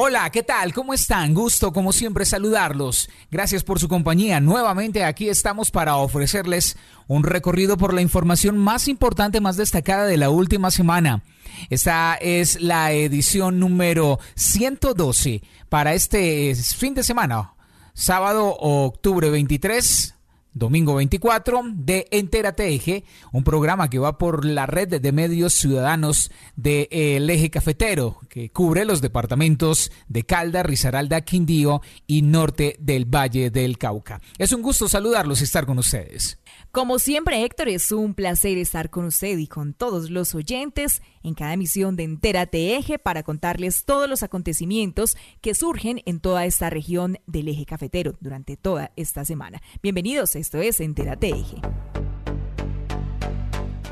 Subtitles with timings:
[0.00, 0.72] Hola, ¿qué tal?
[0.72, 1.34] ¿Cómo están?
[1.34, 3.10] Gusto, como siempre, saludarlos.
[3.32, 4.38] Gracias por su compañía.
[4.38, 6.76] Nuevamente aquí estamos para ofrecerles
[7.08, 11.24] un recorrido por la información más importante, más destacada de la última semana.
[11.68, 17.54] Esta es la edición número 112 para este fin de semana,
[17.92, 20.14] sábado, octubre 23
[20.58, 26.30] domingo 24 de Entérate Eje, un programa que va por la red de medios ciudadanos
[26.56, 33.50] del eje cafetero, que cubre los departamentos de Calda, Risaralda, Quindío y norte del Valle
[33.50, 34.20] del Cauca.
[34.36, 36.38] Es un gusto saludarlos y estar con ustedes.
[36.78, 41.34] Como siempre, Héctor, es un placer estar con usted y con todos los oyentes en
[41.34, 46.70] cada emisión de Entérate Eje para contarles todos los acontecimientos que surgen en toda esta
[46.70, 49.60] región del eje cafetero durante toda esta semana.
[49.82, 51.56] Bienvenidos, esto es Entérate Eje.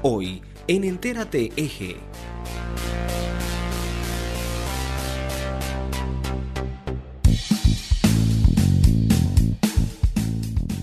[0.02, 1.96] Hoy, en Entérate Eje.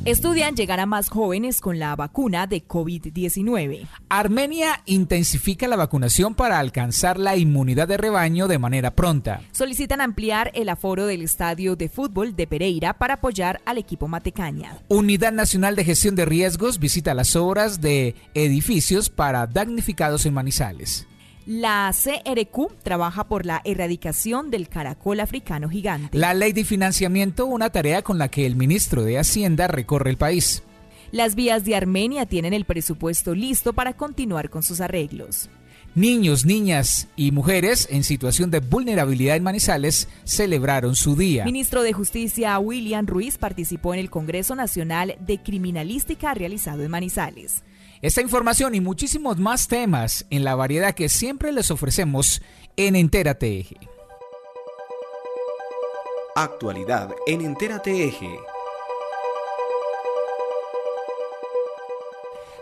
[0.06, 3.88] Estudian llegar a más jóvenes con la vacuna de COVID-19.
[4.10, 9.40] Armenia intensifica la vacunación para alcanzar la inmunidad de rebaño de manera pronta.
[9.54, 14.78] Solicitan ampliar el aforo del estadio de fútbol de Pereira para apoyar al equipo Matecaña.
[14.90, 21.08] Unidad Nacional de Gestión de Riesgos visita las obras de edificios para damnificados en Manizales.
[21.46, 26.18] La CRQ trabaja por la erradicación del caracol africano gigante.
[26.18, 30.18] La ley de financiamiento, una tarea con la que el ministro de Hacienda recorre el
[30.18, 30.64] país.
[31.12, 35.50] Las vías de Armenia tienen el presupuesto listo para continuar con sus arreglos.
[35.96, 41.46] Niños, niñas y mujeres en situación de vulnerabilidad en Manizales celebraron su día.
[41.46, 47.64] Ministro de Justicia William Ruiz participó en el Congreso Nacional de Criminalística realizado en Manizales.
[48.04, 52.42] Esta información y muchísimos más temas en la variedad que siempre les ofrecemos
[52.76, 53.78] en Entérate Eje.
[56.36, 58.38] Actualidad en Entérate Eje.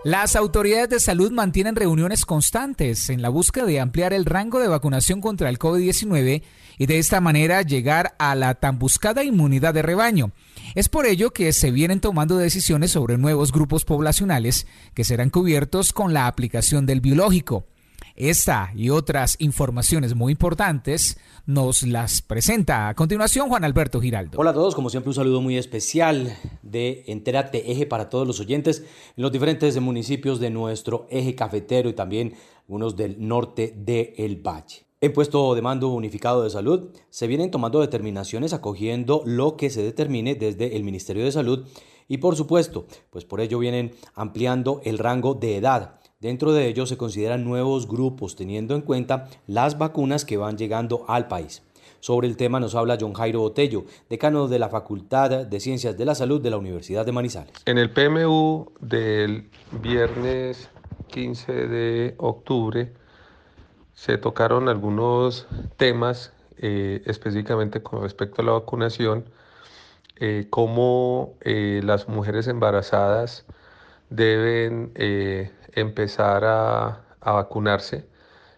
[0.03, 4.67] Las autoridades de salud mantienen reuniones constantes en la búsqueda de ampliar el rango de
[4.67, 6.43] vacunación contra el COVID-19
[6.77, 10.33] y de esta manera llegar a la tan buscada inmunidad de rebaño.
[10.73, 15.91] Es por ello que se vienen tomando decisiones sobre nuevos grupos poblacionales que serán cubiertos
[15.91, 17.65] con la aplicación del biológico.
[18.15, 24.39] Esta y otras informaciones muy importantes nos las presenta a continuación Juan Alberto Giraldo.
[24.39, 28.39] Hola a todos, como siempre un saludo muy especial de Entérate Eje para todos los
[28.39, 28.79] oyentes
[29.17, 32.35] en los diferentes municipios de nuestro eje cafetero y también
[32.69, 34.85] unos del norte de El Valle.
[35.03, 39.81] En puesto de mando unificado de salud se vienen tomando determinaciones acogiendo lo que se
[39.81, 41.65] determine desde el Ministerio de Salud
[42.07, 45.99] y por supuesto, pues por ello vienen ampliando el rango de edad.
[46.19, 51.03] Dentro de ello se consideran nuevos grupos teniendo en cuenta las vacunas que van llegando
[51.07, 51.63] al país.
[51.99, 56.05] Sobre el tema nos habla John Jairo Botello, decano de la Facultad de Ciencias de
[56.05, 57.53] la Salud de la Universidad de Manizales.
[57.65, 59.49] En el PMU del
[59.81, 60.69] viernes
[61.07, 63.00] 15 de octubre
[64.01, 65.45] se tocaron algunos
[65.77, 69.25] temas eh, específicamente con respecto a la vacunación,
[70.15, 73.45] eh, cómo eh, las mujeres embarazadas
[74.09, 74.91] deben
[75.73, 78.07] empezar a, a, vacunarse.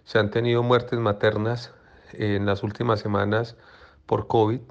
[0.06, 1.74] Se han tenido muertes maternas
[2.14, 3.58] en las últimas semanas
[4.06, 4.62] por COVID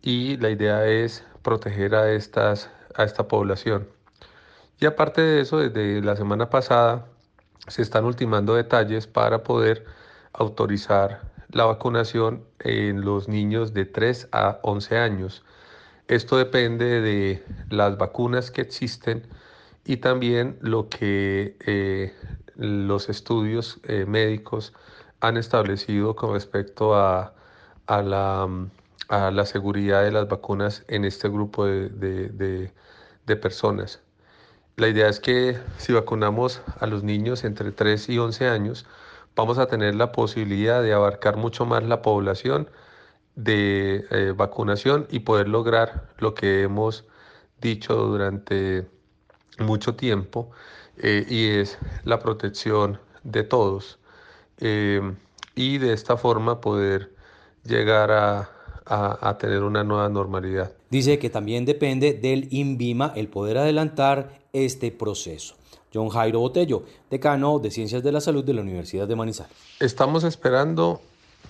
[0.00, 3.88] y la idea es proteger a, estas, a esta población.
[4.78, 7.04] Y aparte de eso, desde la semana pasada
[7.66, 9.84] se están ultimando detalles para poder
[10.34, 15.44] autorizar la vacunación en los niños de 3 a 11 años.
[16.08, 19.26] Esto depende de las vacunas que existen
[19.84, 22.12] y también lo que eh,
[22.56, 24.72] los estudios eh, médicos
[25.20, 27.34] han establecido con respecto a,
[27.86, 28.48] a, la,
[29.08, 32.72] a, la, seguridad de las vacunas en este grupo de, de,
[33.26, 34.00] de personas.
[34.76, 38.86] La idea es que si vacunamos a los niños entre 3 y 11 años,
[39.36, 42.68] vamos a tener la posibilidad de abarcar mucho más la población
[43.36, 47.04] de eh, vacunación y poder lograr lo que hemos
[47.60, 48.86] dicho durante
[49.58, 50.50] mucho tiempo
[50.98, 53.98] eh, y es la protección de todos
[54.58, 55.00] eh,
[55.56, 57.12] y de esta forma poder
[57.64, 58.50] llegar a,
[58.84, 60.72] a, a tener una nueva normalidad.
[60.90, 65.56] Dice que también depende del INVIMA el poder adelantar este proceso.
[65.94, 69.56] John Jairo Botello, decano de Ciencias de la Salud de la Universidad de Manizales.
[69.78, 71.00] Estamos esperando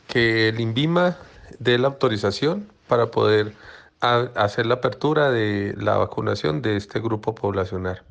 [0.06, 1.16] que el INVIMA
[1.58, 3.54] dé la autorización para poder
[4.00, 8.02] hacer la apertura de la vacunación de este grupo poblacional.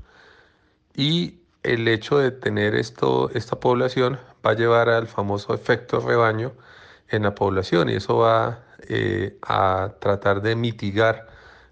[0.96, 6.52] Y el hecho de tener esto, esta población va a llevar al famoso efecto rebaño
[7.10, 11.28] en la población y eso va eh, a tratar de mitigar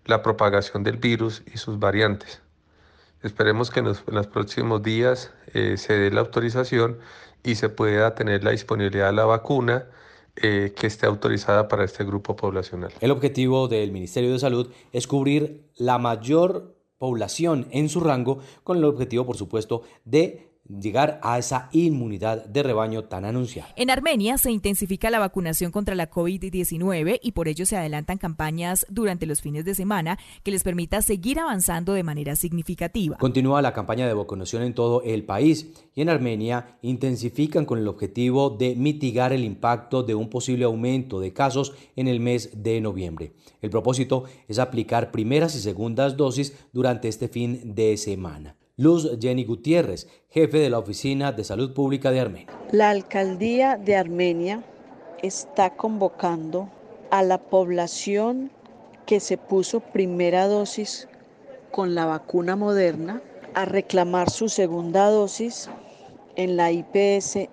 [0.06, 2.42] la propagación del virus y sus variantes.
[3.24, 6.98] Esperemos que en los, próximos días eh, se dé la autorización
[7.44, 9.86] y se pueda tener la disponibilidad de la vacuna
[10.36, 12.92] eh, que esté autorizada para este grupo poblacional.
[13.00, 18.78] El objetivo del Ministerio de Salud es cubrir la mayor población en su rango con
[18.78, 23.70] el objetivo, por supuesto, de llegar a esa inmunidad de rebaño tan anunciada.
[23.76, 28.86] En Armenia se intensifica la vacunación contra la COVID-19 y por ello se adelantan campañas
[28.90, 33.18] durante los fines de semana que les permita seguir avanzando de manera significativa.
[33.18, 37.88] Continúa la campaña de vacunación en todo el país y en Armenia intensifican con el
[37.88, 42.82] objetivo de mitigar el impacto de un posible aumento de casos en el mes de
[42.82, 43.34] noviembre.
[43.62, 48.56] El propósito es aplicar primeras y segundas dosis durante este fin de semana.
[48.78, 52.48] Luz Jenny Gutiérrez, jefe de la Oficina de Salud Pública de Armenia.
[52.72, 54.64] La alcaldía de Armenia
[55.22, 56.70] está convocando
[57.10, 58.50] a la población
[59.06, 61.10] que se puso primera dosis
[61.72, 63.22] con la vacuna moderna
[63.54, 65.70] a reclamar su segunda dosis
[66.38, 67.50] en la IPS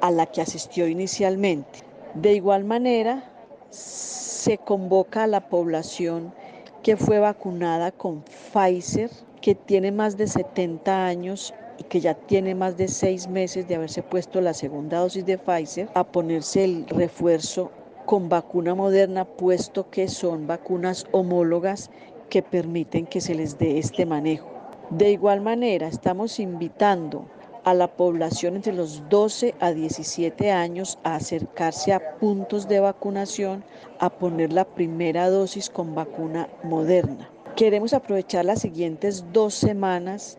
[0.00, 1.84] a la que asistió inicialmente.
[2.14, 3.30] De igual manera,
[3.70, 6.34] se convoca a la población
[6.82, 9.10] que fue vacunada con Pfizer
[9.46, 13.76] que tiene más de 70 años y que ya tiene más de seis meses de
[13.76, 17.70] haberse puesto la segunda dosis de Pfizer, a ponerse el refuerzo
[18.06, 21.92] con vacuna moderna, puesto que son vacunas homólogas
[22.28, 24.50] que permiten que se les dé este manejo.
[24.90, 27.26] De igual manera, estamos invitando
[27.62, 33.62] a la población entre los 12 a 17 años a acercarse a puntos de vacunación
[34.00, 37.30] a poner la primera dosis con vacuna moderna.
[37.56, 40.36] Queremos aprovechar las siguientes dos semanas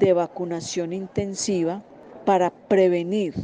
[0.00, 1.82] de vacunación intensiva
[2.24, 3.34] para prevenir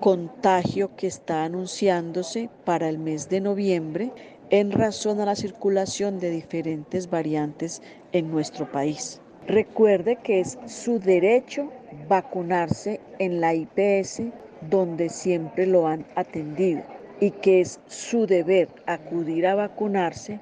[0.00, 4.12] contagio que está anunciándose para el mes de noviembre
[4.50, 7.80] en razón a la circulación de diferentes variantes
[8.12, 9.22] en nuestro país.
[9.46, 11.72] Recuerde que es su derecho
[12.06, 14.24] vacunarse en la IPS
[14.68, 16.82] donde siempre lo han atendido
[17.18, 20.38] y que es su deber acudir a vacunarse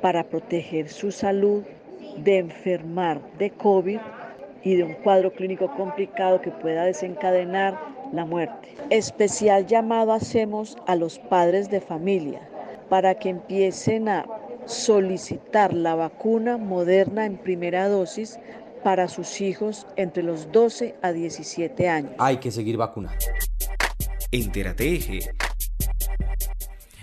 [0.00, 1.62] para proteger su salud
[2.16, 3.98] de enfermar de COVID
[4.62, 7.78] y de un cuadro clínico complicado que pueda desencadenar
[8.12, 8.74] la muerte.
[8.90, 12.40] Especial llamado hacemos a los padres de familia
[12.88, 14.26] para que empiecen a
[14.66, 18.38] solicitar la vacuna moderna en primera dosis
[18.82, 22.12] para sus hijos entre los 12 a 17 años.
[22.18, 23.18] Hay que seguir vacunando.
[24.30, 25.20] Entérate Eje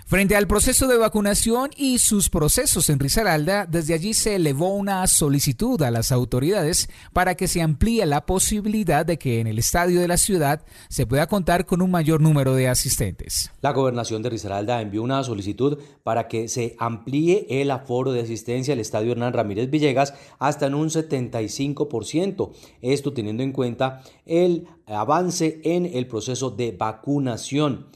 [0.08, 5.04] Frente al proceso de vacunación y sus procesos en Risaralda, desde allí se elevó una
[5.08, 10.00] solicitud a las autoridades para que se amplíe la posibilidad de que en el estadio
[10.00, 13.50] de la ciudad se pueda contar con un mayor número de asistentes.
[13.62, 18.74] La gobernación de Risaralda envió una solicitud para que se amplíe el aforo de asistencia
[18.74, 22.52] al estadio Hernán Ramírez Villegas hasta en un 75%.
[22.80, 27.86] Esto teniendo en cuenta el avance en el proceso de vacunación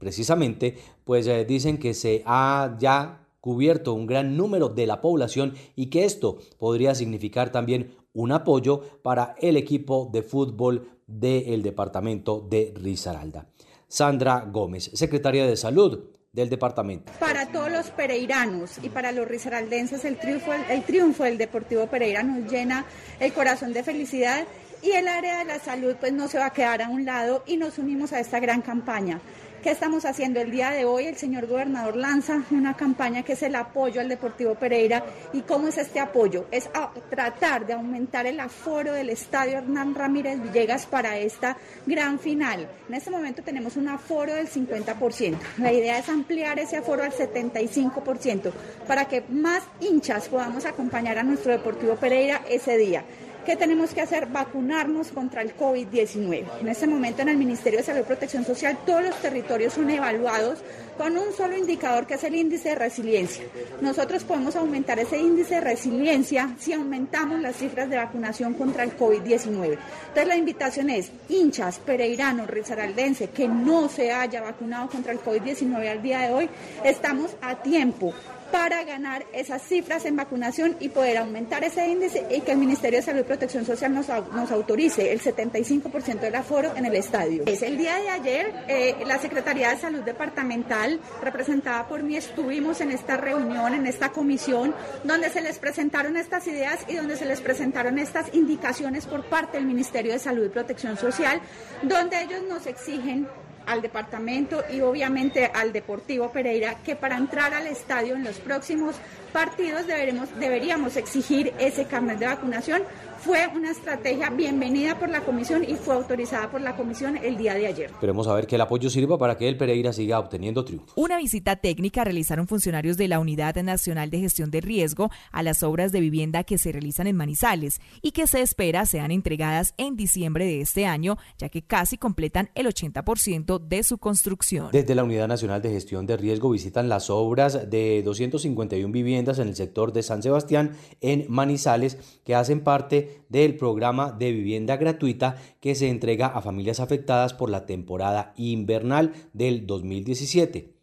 [0.00, 5.54] precisamente, pues eh, dicen que se ha ya cubierto un gran número de la población
[5.76, 12.46] y que esto podría significar también un apoyo para el equipo de fútbol del departamento
[12.50, 13.46] de Risaralda.
[13.86, 17.12] Sandra Gómez, secretaria de Salud del departamento.
[17.18, 22.22] Para todos los pereiranos y para los risaraldenses el triunfo, el triunfo del Deportivo Pereira
[22.22, 22.86] nos llena
[23.18, 24.46] el corazón de felicidad
[24.82, 27.42] y el área de la salud pues no se va a quedar a un lado
[27.46, 29.20] y nos unimos a esta gran campaña.
[29.62, 31.04] ¿Qué estamos haciendo el día de hoy?
[31.04, 35.04] El señor gobernador lanza una campaña que es el apoyo al Deportivo Pereira.
[35.34, 36.46] ¿Y cómo es este apoyo?
[36.50, 36.70] Es
[37.10, 42.66] tratar de aumentar el aforo del estadio Hernán Ramírez Villegas para esta gran final.
[42.88, 45.36] En este momento tenemos un aforo del 50%.
[45.58, 48.52] La idea es ampliar ese aforo al 75%
[48.86, 53.04] para que más hinchas podamos acompañar a nuestro Deportivo Pereira ese día.
[53.44, 54.26] ¿Qué tenemos que hacer?
[54.26, 56.44] Vacunarnos contra el COVID-19.
[56.60, 59.88] En este momento en el Ministerio de Salud y Protección Social todos los territorios son
[59.88, 60.58] evaluados
[60.98, 63.44] con un solo indicador que es el índice de resiliencia.
[63.80, 68.96] Nosotros podemos aumentar ese índice de resiliencia si aumentamos las cifras de vacunación contra el
[68.98, 69.78] COVID-19.
[70.08, 75.90] Entonces la invitación es hinchas, pereiranos, risaraldense que no se haya vacunado contra el COVID-19
[75.90, 76.50] al día de hoy,
[76.84, 78.12] estamos a tiempo
[78.50, 82.98] para ganar esas cifras en vacunación y poder aumentar ese índice y que el Ministerio
[82.98, 87.44] de Salud y Protección Social nos, nos autorice el 75% del aforo en el estadio.
[87.46, 92.80] Es el día de ayer, eh, la Secretaría de Salud Departamental, representada por mí, estuvimos
[92.80, 97.24] en esta reunión, en esta comisión, donde se les presentaron estas ideas y donde se
[97.24, 101.40] les presentaron estas indicaciones por parte del Ministerio de Salud y Protección Social,
[101.82, 103.28] donde ellos nos exigen
[103.70, 108.96] al departamento y obviamente al Deportivo Pereira que para entrar al estadio en los próximos
[109.32, 112.82] partidos deberemos, deberíamos exigir ese carnet de vacunación
[113.20, 117.54] fue una estrategia bienvenida por la comisión y fue autorizada por la comisión el día
[117.54, 117.90] de ayer.
[117.90, 120.92] Esperemos a ver que el apoyo sirva para que el Pereira siga obteniendo triunfos.
[120.96, 125.62] Una visita técnica realizaron funcionarios de la Unidad Nacional de Gestión de Riesgo a las
[125.62, 129.96] obras de vivienda que se realizan en Manizales y que se espera sean entregadas en
[129.96, 134.68] diciembre de este año, ya que casi completan el 80% de su construcción.
[134.72, 139.48] Desde la Unidad Nacional de Gestión de Riesgo visitan las obras de 251 viviendas en
[139.48, 140.72] el sector de San Sebastián
[141.02, 146.80] en Manizales que hacen parte del programa de vivienda gratuita que se entrega a familias
[146.80, 150.74] afectadas por la temporada invernal del 2017.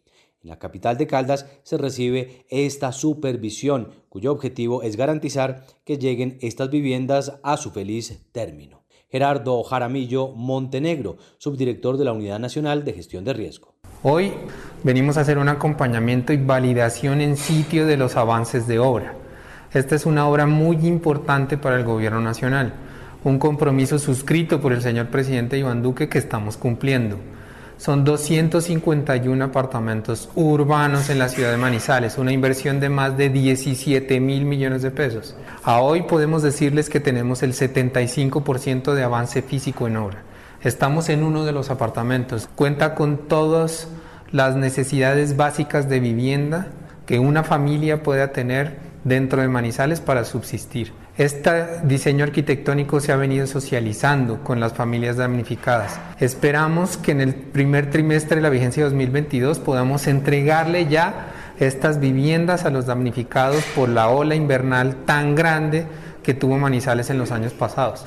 [0.42, 6.38] En la capital de Caldas se recibe esta supervisión, cuyo objetivo es garantizar que lleguen
[6.40, 8.84] estas viviendas a su feliz término.
[9.10, 13.74] Gerardo Jaramillo Montenegro, subdirector de la Unidad Nacional de Gestión de Riesgo.
[14.02, 14.32] Hoy
[14.84, 19.16] venimos a hacer un acompañamiento y validación en sitio de los avances de obra.
[19.72, 22.72] Esta es una obra muy importante para el gobierno nacional,
[23.22, 27.18] un compromiso suscrito por el señor presidente Iván Duque que estamos cumpliendo.
[27.76, 34.18] Son 251 apartamentos urbanos en la ciudad de Manizales, una inversión de más de 17
[34.20, 35.36] mil millones de pesos.
[35.62, 40.22] A hoy podemos decirles que tenemos el 75% de avance físico en obra.
[40.62, 42.48] Estamos en uno de los apartamentos.
[42.56, 43.86] Cuenta con todas
[44.32, 46.68] las necesidades básicas de vivienda
[47.06, 50.92] que una familia pueda tener dentro de Manizales para subsistir.
[51.16, 55.98] Este diseño arquitectónico se ha venido socializando con las familias damnificadas.
[56.20, 62.64] Esperamos que en el primer trimestre de la vigencia 2022 podamos entregarle ya estas viviendas
[62.64, 65.86] a los damnificados por la ola invernal tan grande
[66.22, 68.04] que tuvo Manizales en los años pasados.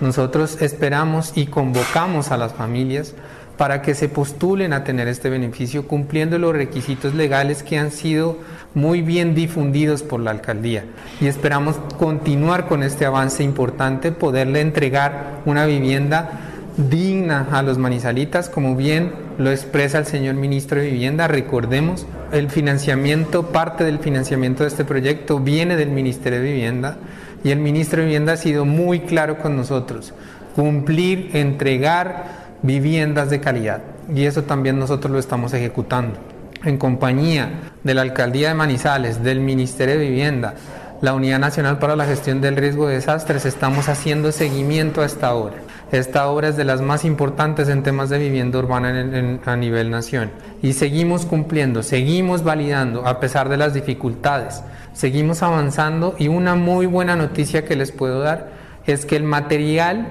[0.00, 3.14] Nosotros esperamos y convocamos a las familias
[3.58, 8.38] para que se postulen a tener este beneficio cumpliendo los requisitos legales que han sido
[8.72, 10.84] muy bien difundidos por la alcaldía.
[11.20, 16.30] Y esperamos continuar con este avance importante, poderle entregar una vivienda
[16.76, 21.26] digna a los manizalitas, como bien lo expresa el señor ministro de Vivienda.
[21.26, 26.98] Recordemos, el financiamiento, parte del financiamiento de este proyecto viene del Ministerio de Vivienda
[27.42, 30.14] y el ministro de Vivienda ha sido muy claro con nosotros.
[30.54, 33.80] Cumplir, entregar viviendas de calidad.
[34.14, 36.18] Y eso también nosotros lo estamos ejecutando.
[36.64, 40.54] En compañía de la Alcaldía de Manizales, del Ministerio de Vivienda,
[41.00, 45.34] la Unidad Nacional para la Gestión del Riesgo de Desastres, estamos haciendo seguimiento a esta
[45.34, 45.54] obra.
[45.92, 50.30] Esta obra es de las más importantes en temas de vivienda urbana a nivel nación.
[50.60, 54.62] Y seguimos cumpliendo, seguimos validando a pesar de las dificultades,
[54.92, 58.48] seguimos avanzando y una muy buena noticia que les puedo dar
[58.86, 60.08] es que el material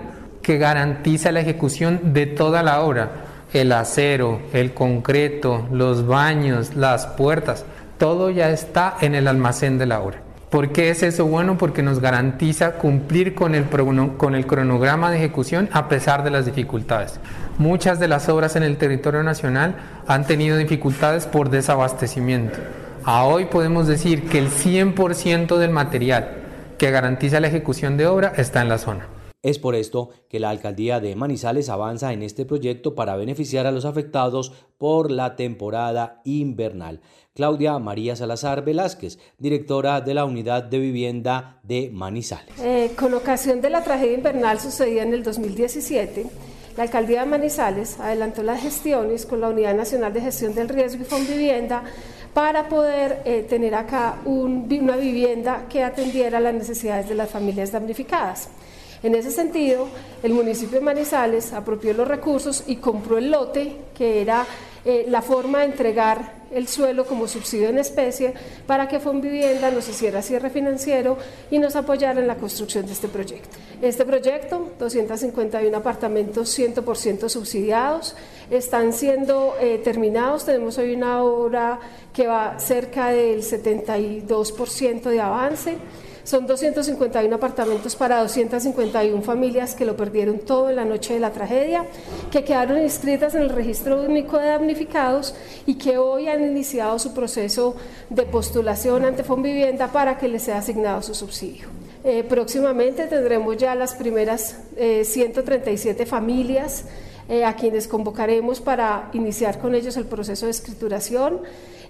[0.48, 3.12] que garantiza la ejecución de toda la obra.
[3.52, 7.66] El acero, el concreto, los baños, las puertas,
[7.98, 10.22] todo ya está en el almacén de la obra.
[10.50, 11.58] ¿Por qué es eso bueno?
[11.58, 16.46] Porque nos garantiza cumplir con el, con el cronograma de ejecución a pesar de las
[16.46, 17.20] dificultades.
[17.58, 19.76] Muchas de las obras en el territorio nacional
[20.08, 22.58] han tenido dificultades por desabastecimiento.
[23.04, 26.30] A hoy podemos decir que el 100% del material
[26.78, 29.17] que garantiza la ejecución de obra está en la zona.
[29.44, 33.72] Es por esto que la alcaldía de Manizales avanza en este proyecto para beneficiar a
[33.72, 37.02] los afectados por la temporada invernal.
[37.36, 42.56] Claudia María Salazar Velázquez, directora de la Unidad de Vivienda de Manizales.
[42.60, 46.26] Eh, con ocasión de la tragedia invernal sucedida en el 2017,
[46.76, 51.06] la alcaldía de Manizales adelantó las gestiones con la Unidad Nacional de Gestión del Riesgo
[51.16, 51.84] y Vivienda
[52.34, 58.50] para poder eh, tener acá una vivienda que atendiera las necesidades de las familias damnificadas.
[59.04, 59.88] En ese sentido,
[60.24, 64.46] el municipio de Manizales apropió los recursos y compró el lote que era
[64.86, 68.34] eh, la forma de entregar el suelo como subsidio en especie
[68.66, 71.18] para que Fonvivienda nos hiciera cierre financiero
[71.52, 73.58] y nos apoyara en la construcción de este proyecto.
[73.82, 78.16] Este proyecto, 251 apartamentos 100% subsidiados,
[78.50, 80.46] están siendo eh, terminados.
[80.46, 81.80] Tenemos hoy una obra
[82.14, 85.78] que va cerca del 72% de avance.
[86.28, 91.32] Son 251 apartamentos para 251 familias que lo perdieron todo en la noche de la
[91.32, 91.86] tragedia,
[92.30, 97.14] que quedaron inscritas en el registro único de damnificados y que hoy han iniciado su
[97.14, 97.78] proceso
[98.10, 101.70] de postulación ante Fonvivienda para que les sea asignado su subsidio.
[102.04, 106.84] Eh, próximamente tendremos ya las primeras 137 eh, familias
[107.30, 111.40] eh, a quienes convocaremos para iniciar con ellos el proceso de escrituración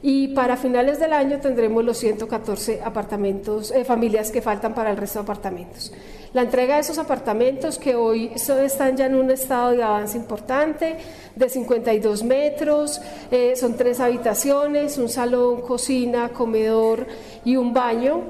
[0.01, 4.97] y para finales del año tendremos los 114 apartamentos, eh, familias que faltan para el
[4.97, 5.91] resto de apartamentos.
[6.33, 10.97] La entrega de esos apartamentos que hoy están ya en un estado de avance importante,
[11.35, 13.01] de 52 metros,
[13.31, 17.07] eh, son tres habitaciones, un salón, cocina, comedor
[17.45, 18.25] y un baño.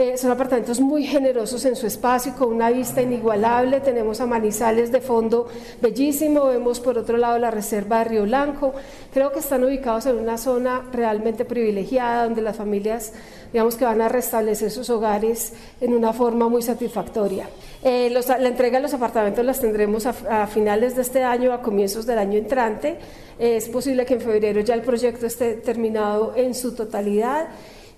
[0.00, 3.80] Eh, son apartamentos muy generosos en su espacio, con una vista inigualable.
[3.80, 5.46] Tenemos a Manizales de fondo
[5.82, 8.72] bellísimo, vemos por otro lado la reserva de Río Blanco.
[9.12, 13.12] Creo que están ubicados en una zona realmente privilegiada, donde las familias,
[13.52, 15.52] digamos que van a restablecer sus hogares
[15.82, 17.50] en una forma muy satisfactoria.
[17.82, 22.06] Eh, la entrega de los apartamentos las tendremos a, finales de este año, a comienzos
[22.06, 22.96] del año entrante.
[23.38, 27.48] es posible que en febrero ya el proyecto esté terminado en su totalidad.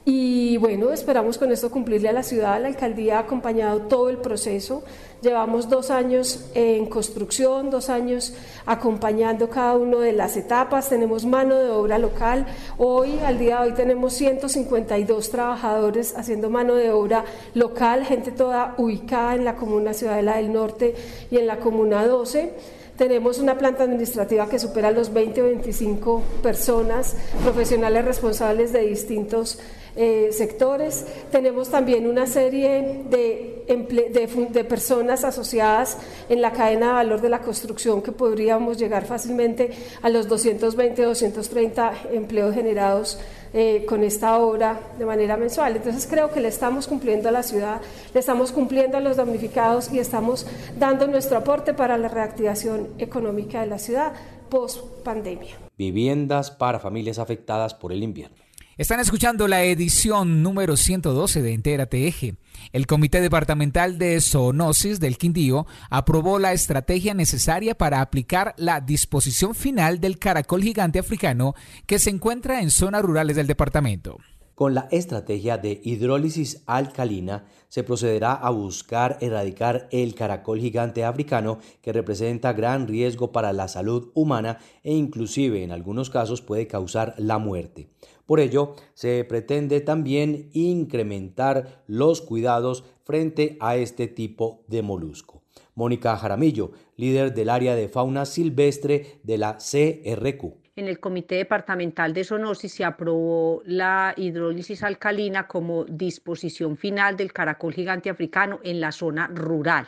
[0.04, 2.60] Y bueno, esperamos con esto cumplirle a la ciudad.
[2.60, 4.82] La alcaldía ha acompañado todo el proceso.
[5.20, 8.34] Llevamos dos años en construcción, dos años
[8.66, 10.88] acompañando cada una de las etapas.
[10.88, 12.46] Tenemos mano de obra local.
[12.78, 18.74] Hoy, al día de hoy, tenemos 152 trabajadores haciendo mano de obra local, gente toda
[18.78, 20.96] ubicada en la comuna Ciudadela del Norte
[21.30, 22.52] y en la comuna 12.
[22.96, 29.60] Tenemos una planta administrativa que supera los 20 o 25 personas, profesionales responsables de distintos
[29.96, 31.06] eh, sectores.
[31.30, 38.02] Tenemos también una serie de, personas asociadas en la cadena de valor de la construcción
[38.02, 39.70] que podríamos llegar fácilmente
[40.02, 43.18] a los 220, 230 empleos generados
[43.54, 45.76] eh, con esta obra de manera mensual.
[45.76, 47.80] Entonces creo que le estamos cumpliendo a la ciudad,
[48.14, 50.46] le estamos cumpliendo a los damnificados y estamos
[50.78, 54.12] dando nuestro aporte para la reactivación económica de la ciudad
[54.48, 55.56] post pandemia.
[55.78, 58.41] Viviendas para familias afectadas por el invierno.
[58.78, 62.36] Están escuchando la edición número 112 de Entérate Eje.
[62.72, 69.54] El Comité Departamental de Zoonosis del Quindío aprobó la estrategia necesaria para aplicar la disposición
[69.54, 74.16] final del caracol gigante africano que se encuentra en zonas rurales del departamento.
[74.54, 81.58] Con la estrategia de hidrólisis alcalina se procederá a buscar erradicar el caracol gigante africano
[81.82, 87.14] que representa gran riesgo para la salud humana e inclusive en algunos casos puede causar
[87.18, 87.88] la muerte.
[88.26, 95.42] Por ello, se pretende también incrementar los cuidados frente a este tipo de molusco.
[95.74, 102.14] Mónica Jaramillo, líder del área de fauna silvestre de la CRQ en el Comité Departamental
[102.14, 108.80] de Zoonosis se aprobó la hidrólisis alcalina como disposición final del caracol gigante africano en
[108.80, 109.86] la zona rural.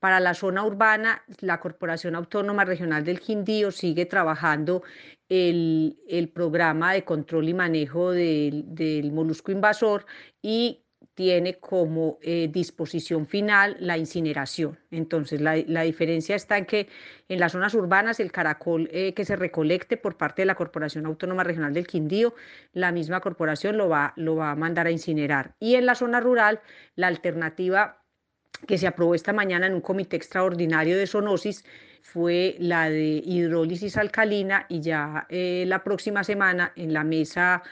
[0.00, 4.82] Para la zona urbana, la Corporación Autónoma Regional del Quindío sigue trabajando
[5.28, 10.06] el, programa de control y manejo del, del molusco invasor
[10.42, 10.82] y
[11.14, 14.78] tiene como eh, disposición final la incineración.
[14.90, 16.88] Entonces, la, diferencia está en que
[17.28, 21.06] en las zonas urbanas el caracol eh, que se recolecte por parte de la Corporación
[21.06, 22.34] Autónoma Regional del Quindío,
[22.72, 25.54] la misma corporación lo va, lo va a mandar a incinerar.
[25.58, 26.60] Y en la zona rural,
[26.96, 27.99] la alternativa
[28.66, 31.64] que se aprobó esta mañana en un comité extraordinario de zoonosis
[32.02, 37.62] fue la de hidrólisis alcalina y ya eh, la próxima semana en la mesa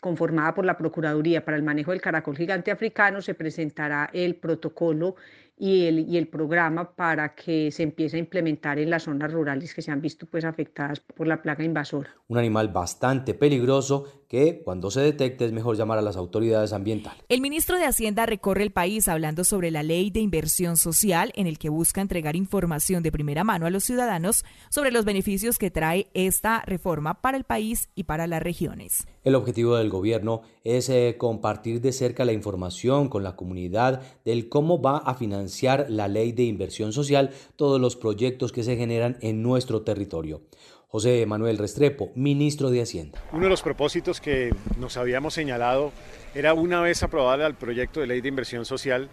[0.00, 5.16] conformada por la Procuraduría para el Manejo del Caracol Gigante Africano, se presentará el protocolo
[5.56, 9.74] y el, y el programa para que se empiece a implementar en las zonas rurales
[9.74, 12.10] que se han visto pues afectadas por la plaga invasora.
[12.28, 17.22] Un animal bastante peligroso que cuando se detecte es mejor llamar a las autoridades ambientales.
[17.28, 21.46] El ministro de Hacienda recorre el país hablando sobre la ley de inversión social en
[21.46, 25.70] el que busca entregar información de primera mano a los ciudadanos sobre los beneficios que
[25.70, 29.06] trae esta reforma para el país y para las regiones.
[29.24, 34.48] El objetivo del gobierno es eh, compartir de cerca la información con la comunidad del
[34.48, 39.16] cómo va a financiar la ley de inversión social todos los proyectos que se generan
[39.20, 40.42] en nuestro territorio.
[40.90, 43.22] José Manuel Restrepo, ministro de Hacienda.
[43.32, 45.92] Uno de los propósitos que nos habíamos señalado
[46.34, 49.10] era una vez aprobada el proyecto de ley de inversión social,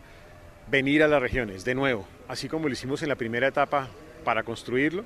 [0.71, 3.89] venir a las regiones de nuevo, así como lo hicimos en la primera etapa
[4.23, 5.03] para construirlo.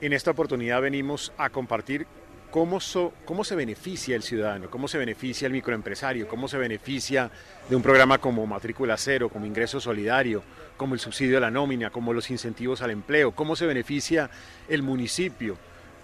[0.00, 2.08] En esta oportunidad venimos a compartir
[2.50, 2.80] cómo,
[3.24, 7.30] cómo se beneficia el ciudadano, cómo se beneficia el microempresario, cómo se beneficia
[7.70, 10.42] de un programa como matrícula cero, como ingreso solidario,
[10.76, 14.30] como el subsidio a la nómina, como los incentivos al empleo, cómo se beneficia
[14.68, 15.56] el municipio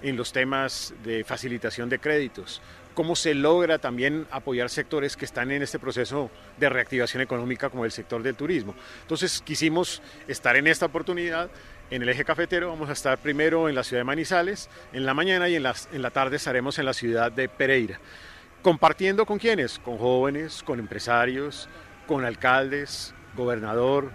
[0.03, 2.61] en los temas de facilitación de créditos,
[2.95, 7.85] cómo se logra también apoyar sectores que están en este proceso de reactivación económica como
[7.85, 8.75] el sector del turismo.
[9.03, 11.49] Entonces quisimos estar en esta oportunidad
[11.91, 15.15] en el eje cafetero, vamos a estar primero en la ciudad de Manizales en la
[15.15, 18.01] mañana y en, en la tarde estaremos en la ciudad de Pereira.
[18.63, 21.69] Compartiendo con quienes, con jóvenes, con empresarios,
[22.09, 24.11] con alcaldes, gobernador,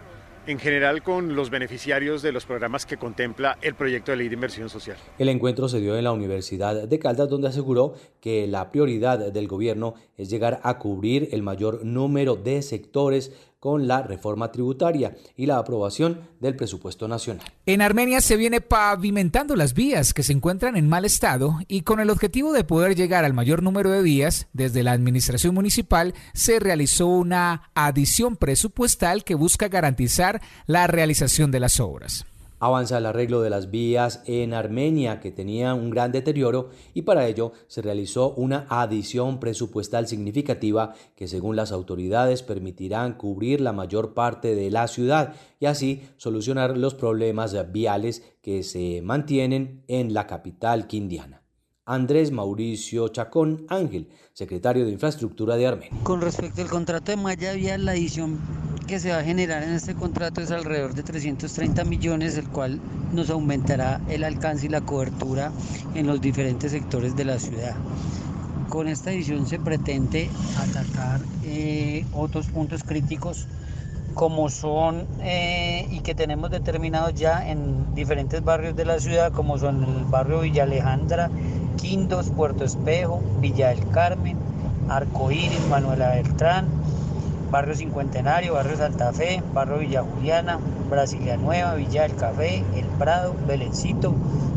[0.46, 4.36] en general con los beneficiarios de los programas que contempla el proyecto de ley de
[4.36, 4.98] inversión social.
[5.18, 9.48] El encuentro se dio en la Universidad de Caldas, donde aseguró que la prioridad del
[9.48, 13.32] gobierno es llegar a cubrir el mayor número de sectores
[13.64, 17.46] con la reforma tributaria y la aprobación del presupuesto nacional.
[17.66, 22.02] En Armenia se viene pavimentando las vías que se encuentran en mal estado y con
[22.02, 26.60] el objetivo de poder llegar al mayor número de vías, desde la administración municipal se
[26.60, 32.26] realizó una adición presupuestal que busca garantizar la realización de las obras.
[32.66, 37.28] Avanza el arreglo de las vías en Armenia que tenía un gran deterioro y para
[37.28, 44.14] ello se realizó una adición presupuestal significativa que según las autoridades permitirán cubrir la mayor
[44.14, 50.26] parte de la ciudad y así solucionar los problemas viales que se mantienen en la
[50.26, 51.43] capital quindiana.
[51.86, 56.00] Andrés Mauricio Chacón Ángel, secretario de Infraestructura de Armenia.
[56.04, 58.40] Con respecto al contrato de malla vial, la adición
[58.88, 62.80] que se va a generar en este contrato es alrededor de 330 millones, el cual
[63.12, 65.52] nos aumentará el alcance y la cobertura
[65.94, 67.76] en los diferentes sectores de la ciudad.
[68.70, 73.48] Con esta edición se pretende atacar eh, otros puntos críticos
[74.14, 79.58] como son eh, y que tenemos determinados ya en diferentes barrios de la ciudad, como
[79.58, 81.30] son el barrio Villa Alejandra,
[81.78, 84.38] Quindos, Puerto Espejo, Villa del Carmen,
[84.90, 86.68] Arcoíris, Manuela Beltrán,
[87.50, 93.36] Barrio Cincuentenario, Barrio Santa Fe, Barrio Villa Juliana, Brasilia Nueva, Villa del Café, El Prado,
[93.48, 94.14] Belencito,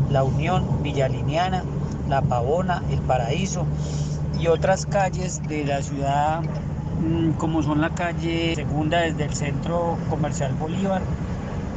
[0.09, 1.63] La Unión, Villa Liniana,
[2.07, 3.65] La Pavona, El Paraíso
[4.39, 6.41] y otras calles de la ciudad
[7.37, 11.01] como son la calle segunda desde el centro comercial Bolívar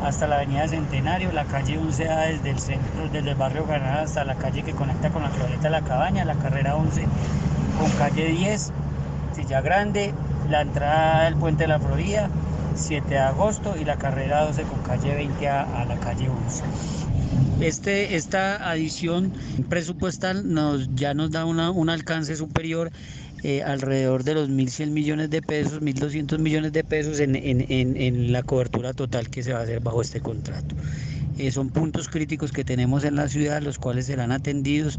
[0.04, 4.24] hasta la avenida Centenario, la calle 11 desde el centro, desde el barrio Granada hasta
[4.24, 7.04] la calle que conecta con la Floreta La Cabaña, la carrera 11
[7.78, 8.72] con calle 10,
[9.34, 10.12] Silla Grande,
[10.48, 12.28] la entrada del puente de la Florida,
[12.74, 16.64] 7 de agosto, y la carrera 12 con calle 20 a, la calle 11.
[17.60, 19.32] Este, esta adición
[19.68, 22.90] presupuestal nos, ya nos da un alcance superior
[23.42, 28.42] eh, alrededor de los 1.100 millones de pesos, 1.200 millones de pesos en, en, la
[28.42, 30.74] cobertura total que se va a hacer bajo este contrato.
[31.40, 34.98] Eh, son puntos críticos que tenemos en la ciudad, los cuales serán atendidos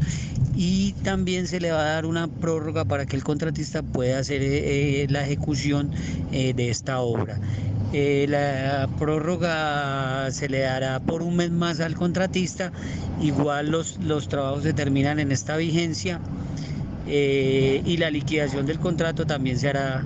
[0.56, 4.40] y también se le va a dar una prórroga para que el contratista pueda hacer
[4.42, 5.92] eh, la ejecución
[6.32, 7.38] eh, de esta obra.
[7.92, 12.72] la prórroga se le dará por un mes más al contratista,
[13.20, 16.20] igual los, los trabajos se terminan en esta vigencia.
[17.14, 20.04] Y la liquidación del contrato también se, hará,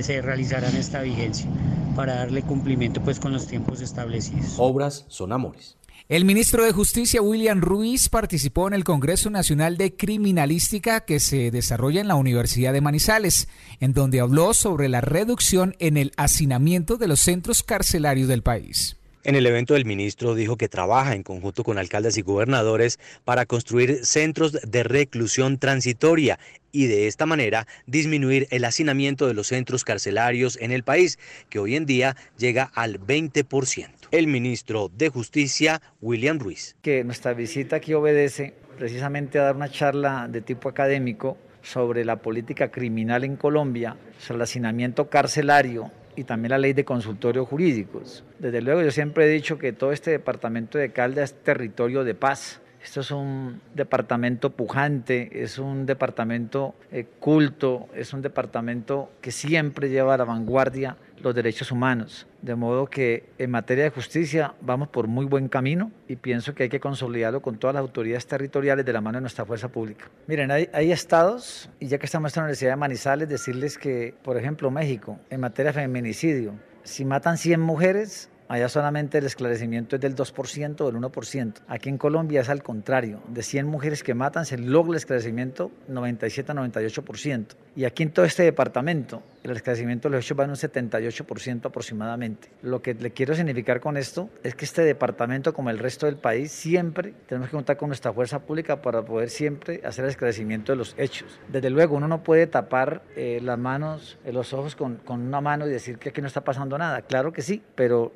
[0.00, 1.46] se realizará en esta vigencia
[1.94, 4.54] para darle cumplimiento pues con los tiempos establecidos.
[4.58, 5.76] Obras son amores.
[6.08, 11.50] El ministro de Justicia William Ruiz participó en el Congreso Nacional de Criminalística que se
[11.50, 13.48] desarrolla en la Universidad de Manizales,
[13.80, 18.96] en donde habló sobre la reducción en el hacinamiento de los centros carcelarios del país.
[19.26, 23.44] En el evento el ministro dijo que trabaja en conjunto con alcaldes y gobernadores para
[23.44, 26.38] construir centros de reclusión transitoria
[26.70, 31.18] y de esta manera disminuir el hacinamiento de los centros carcelarios en el país,
[31.50, 33.88] que hoy en día llega al 20%.
[34.12, 36.76] El ministro de Justicia, William Ruiz.
[36.82, 42.14] Que nuestra visita aquí obedece precisamente a dar una charla de tipo académico sobre la
[42.22, 48.24] política criminal en Colombia, sobre el hacinamiento carcelario y también la ley de consultorios jurídicos.
[48.38, 52.14] Desde luego yo siempre he dicho que todo este departamento de Calda es territorio de
[52.14, 52.60] paz.
[52.82, 59.90] Esto es un departamento pujante, es un departamento eh, culto, es un departamento que siempre
[59.90, 62.26] lleva a la vanguardia los derechos humanos.
[62.42, 66.64] De modo que en materia de justicia vamos por muy buen camino y pienso que
[66.64, 70.06] hay que consolidarlo con todas las autoridades territoriales de la mano de nuestra fuerza pública.
[70.26, 74.36] Miren, hay, estados, y ya que estamos en la Universidad de Manizales, decirles que, por
[74.36, 80.02] ejemplo, México, en materia de feminicidio, si matan 100 mujeres, Allá solamente el esclarecimiento es
[80.02, 81.54] del 2% o del 1%.
[81.66, 83.20] Aquí en Colombia es al contrario.
[83.28, 87.46] De 100 mujeres que matan se logra el esclarecimiento 97-98%.
[87.74, 91.66] Y aquí en todo este departamento el esclarecimiento de los hechos va en un 78%
[91.66, 92.48] aproximadamente.
[92.62, 96.16] Lo que le quiero significar con esto es que este departamento, como el resto del
[96.16, 100.72] país, siempre tenemos que contar con nuestra fuerza pública para poder siempre hacer el esclarecimiento
[100.72, 101.38] de los hechos.
[101.48, 105.40] Desde luego, uno no puede tapar eh, las manos, eh, los ojos con, con, una
[105.40, 107.02] mano y decir que aquí no está pasando nada.
[107.02, 108.12] Claro que sí, pero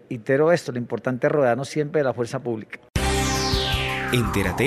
[0.52, 2.80] esto, lo importante es rodearnos siempre de la fuerza pública.
[4.12, 4.64] Entérate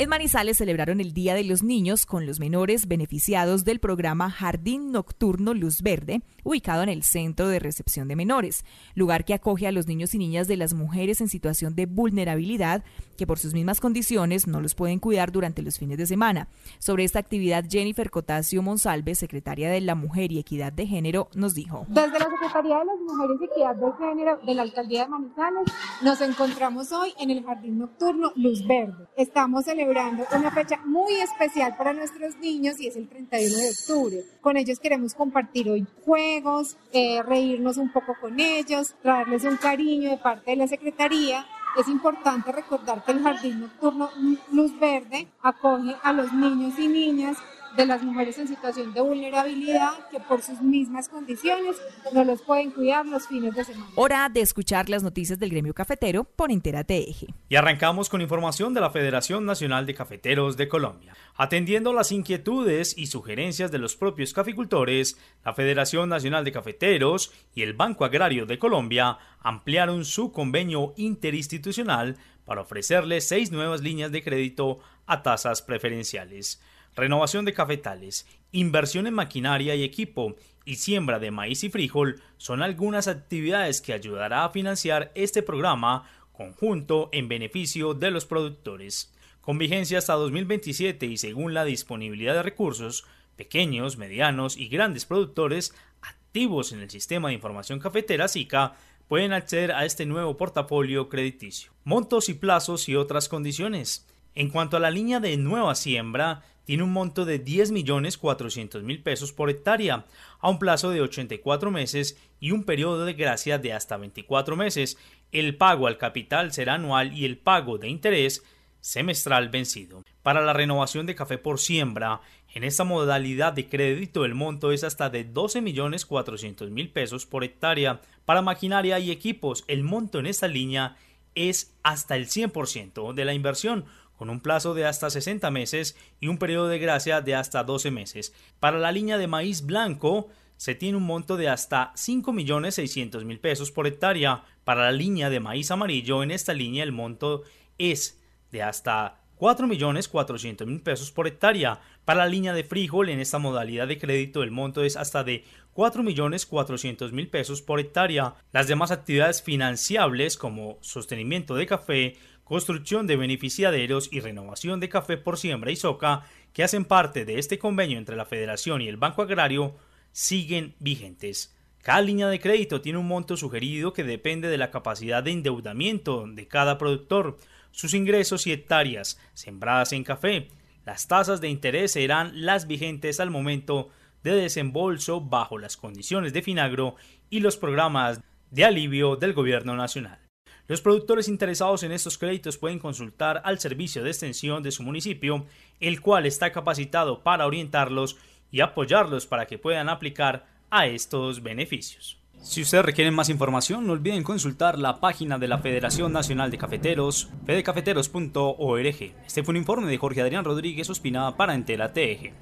[0.00, 4.92] En Manizales celebraron el Día de los Niños con los menores beneficiados del programa Jardín
[4.92, 9.72] Nocturno Luz Verde, ubicado en el Centro de Recepción de Menores, lugar que acoge a
[9.72, 12.84] los niños y niñas de las mujeres en situación de vulnerabilidad
[13.16, 16.46] que por sus mismas condiciones no los pueden cuidar durante los fines de semana.
[16.78, 21.54] Sobre esta actividad, Jennifer Cotasio Monsalve, secretaria de la Mujer y Equidad de Género, nos
[21.54, 21.86] dijo.
[21.88, 25.72] Desde la Secretaría de las Mujeres y Equidad de Género de la Alcaldía de Manizales,
[26.04, 29.08] nos encontramos hoy en el Jardín Nocturno Luz Verde.
[29.16, 33.70] Estamos celebrando celebrando una fecha muy especial para nuestros niños y es el 31 de
[33.70, 34.24] octubre.
[34.40, 40.10] Con ellos queremos compartir hoy juegos, eh, reírnos un poco con ellos, traerles un cariño
[40.10, 41.46] de parte de la Secretaría
[41.76, 44.10] es importante recordar que el Jardín Nocturno
[44.50, 47.36] Luz Verde acoge a los niños y niñas
[47.76, 51.76] de las mujeres en situación de vulnerabilidad que por sus mismas condiciones
[52.12, 53.90] no los pueden cuidar los fines de semana.
[53.94, 57.28] Hora de escuchar las noticias del gremio cafetero por Entérate Eje.
[57.48, 61.14] Y arrancamos con información de la Federación Nacional de Cafeteros de Colombia.
[61.36, 67.62] Atendiendo las inquietudes y sugerencias de los propios caficultores, la Federación Nacional de Cafeteros y
[67.62, 74.24] el Banco Agrario de Colombia ampliaron su convenio interinstitucional para ofrecerles seis nuevas líneas de
[74.24, 76.60] crédito a tasas preferenciales
[76.98, 82.62] renovación de cafetales, inversión en maquinaria y equipo y siembra de maíz y frijol son
[82.62, 89.14] algunas actividades que ayudará a financiar este programa conjunto en beneficio de los productores.
[89.40, 93.06] Con vigencia hasta 2027 y según la disponibilidad de recursos,
[93.36, 98.74] pequeños, medianos y grandes productores activos en el sistema de información cafetera SICA
[99.06, 101.72] pueden acceder a este nuevo portafolio crediticio.
[101.84, 104.06] Montos y plazos y otras condiciones.
[104.34, 109.48] En cuanto a la línea de nueva siembra, tiene un monto de 10.400.000 pesos por
[109.48, 110.04] hectárea,
[110.38, 114.98] a un plazo de 84 meses y un periodo de gracia de hasta 24 meses.
[115.32, 118.44] El pago al capital será anual y el pago de interés
[118.82, 120.04] semestral vencido.
[120.22, 122.20] Para la renovación de café por siembra,
[122.52, 128.02] en esta modalidad de crédito el monto es hasta de 12.400.000 pesos por hectárea.
[128.26, 130.98] Para maquinaria y equipos, el monto en esta línea
[131.34, 133.86] es hasta el 100% de la inversión,
[134.18, 137.90] con un plazo de hasta 60 meses y un periodo de gracia de hasta 12
[137.92, 138.34] meses.
[138.58, 143.86] Para la línea de maíz blanco se tiene un monto de hasta 5.600.000 pesos por
[143.86, 144.42] hectárea.
[144.64, 147.44] Para la línea de maíz amarillo en esta línea el monto
[147.78, 151.80] es de hasta 4.400.000 pesos por hectárea.
[152.04, 155.44] Para la línea de frijol en esta modalidad de crédito el monto es hasta de
[155.74, 158.34] 4.400.000 pesos por hectárea.
[158.50, 162.16] Las demás actividades financiables como sostenimiento de café,
[162.48, 167.38] construcción de beneficiaderos y renovación de café por siembra y soca, que hacen parte de
[167.38, 169.76] este convenio entre la Federación y el Banco Agrario,
[170.12, 171.54] siguen vigentes.
[171.82, 176.26] Cada línea de crédito tiene un monto sugerido que depende de la capacidad de endeudamiento
[176.26, 177.36] de cada productor,
[177.70, 180.48] sus ingresos y hectáreas sembradas en café.
[180.86, 183.90] Las tasas de interés serán las vigentes al momento
[184.22, 186.96] de desembolso bajo las condiciones de Finagro
[187.28, 190.27] y los programas de alivio del Gobierno Nacional.
[190.68, 195.46] Los productores interesados en estos créditos pueden consultar al servicio de extensión de su municipio,
[195.80, 198.18] el cual está capacitado para orientarlos
[198.50, 202.18] y apoyarlos para que puedan aplicar a estos beneficios.
[202.42, 206.58] Si ustedes requieren más información, no olviden consultar la página de la Federación Nacional de
[206.58, 209.14] Cafeteros, fedecafeteros.org.
[209.26, 212.34] Este fue un informe de Jorge Adrián Rodríguez Ospina para Entera TEG.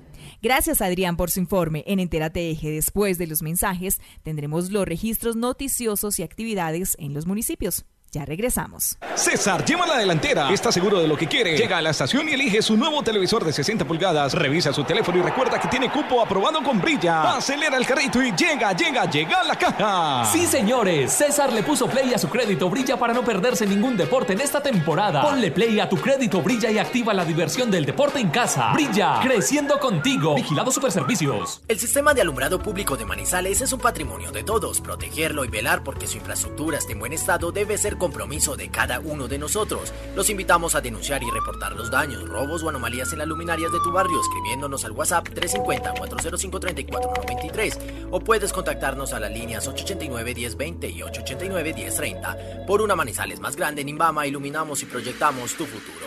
[0.42, 1.84] Gracias Adrián por su informe.
[1.86, 7.24] En Entera TEG, después de los mensajes, tendremos los registros noticiosos y actividades en los
[7.26, 7.86] municipios.
[8.12, 8.96] Ya regresamos.
[9.14, 10.50] César lleva la delantera.
[10.50, 11.56] Está seguro de lo que quiere.
[11.56, 14.32] Llega a la estación y elige su nuevo televisor de 60 pulgadas.
[14.32, 17.36] Revisa su teléfono y recuerda que tiene cupo aprobado con Brilla.
[17.36, 20.24] Acelera el carrito y llega, llega, llega a la caja.
[20.32, 21.12] Sí, señores.
[21.12, 24.62] César le puso play a su crédito Brilla para no perderse ningún deporte en esta
[24.62, 25.22] temporada.
[25.22, 28.72] Ponle play a tu crédito Brilla y activa la diversión del deporte en casa.
[28.72, 30.34] Brilla, creciendo contigo.
[30.36, 31.62] Vigilado Superservicios.
[31.68, 34.80] El sistema de alumbrado público de Manizales es un patrimonio de todos.
[34.80, 39.00] Protegerlo y velar porque su infraestructura esté en buen estado debe ser compromiso de cada
[39.00, 39.92] uno de nosotros.
[40.14, 43.80] Los invitamos a denunciar y reportar los daños, robos o anomalías en las luminarias de
[43.80, 52.66] tu barrio escribiéndonos al WhatsApp 350-405-3493 o puedes contactarnos a las líneas 889-1020 y 889-1030.
[52.66, 56.06] Por una Manizales más grande en Imbama iluminamos y proyectamos tu futuro.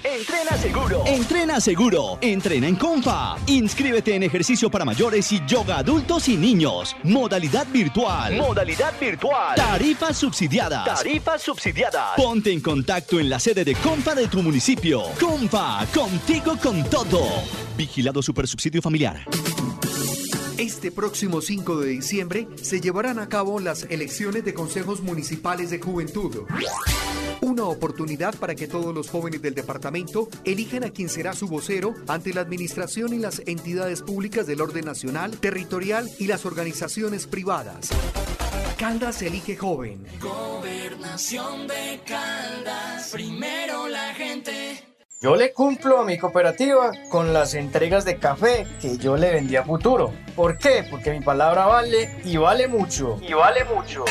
[0.05, 1.03] Entrena seguro.
[1.07, 2.19] Entrena seguro.
[2.21, 3.37] Entrena en Confa.
[3.47, 6.95] Inscríbete en ejercicio para mayores y yoga adultos y niños.
[7.01, 8.37] Modalidad virtual.
[8.37, 9.55] Modalidad virtual.
[9.55, 10.85] Tarifas subsidiadas.
[10.85, 12.11] Tarifas subsidiadas.
[12.17, 15.01] Ponte en contacto en la sede de Confa de tu municipio.
[15.19, 17.21] Confa, contigo con todo.
[17.75, 19.25] Vigilado Supersubsidio Familiar.
[20.57, 25.81] Este próximo 5 de diciembre se llevarán a cabo las elecciones de consejos municipales de
[25.81, 26.45] juventud.
[27.41, 31.93] Una oportunidad para que todos los jóvenes del departamento elijan a quien será su vocero
[32.07, 37.89] ante la administración y las entidades públicas del orden nacional, territorial y las organizaciones privadas.
[38.77, 40.05] Caldas elige joven.
[40.21, 44.94] Gobernación de Caldas, primero la gente.
[45.25, 49.55] Yo le cumplo a mi cooperativa con las entregas de café que yo le vendí
[49.55, 50.13] a futuro.
[50.35, 50.85] ¿Por qué?
[50.87, 53.17] Porque mi palabra vale y vale mucho.
[53.23, 54.05] Y vale mucho.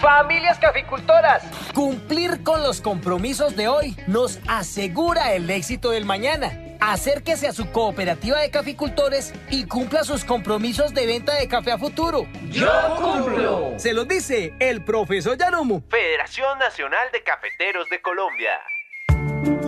[0.00, 1.44] Familias caficultoras.
[1.72, 6.58] Cumplir con los compromisos de hoy nos asegura el éxito del mañana.
[6.80, 11.78] Acérquese a su cooperativa de caficultores y cumpla sus compromisos de venta de café a
[11.78, 12.26] futuro.
[12.50, 13.74] ¡Yo cumplo!
[13.76, 15.82] Se los dice el profesor Yanumu.
[15.88, 18.58] Federación Nacional de Cafeteros de Colombia.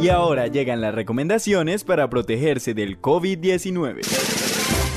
[0.01, 4.03] Y ahora llegan las recomendaciones para protegerse del COVID-19.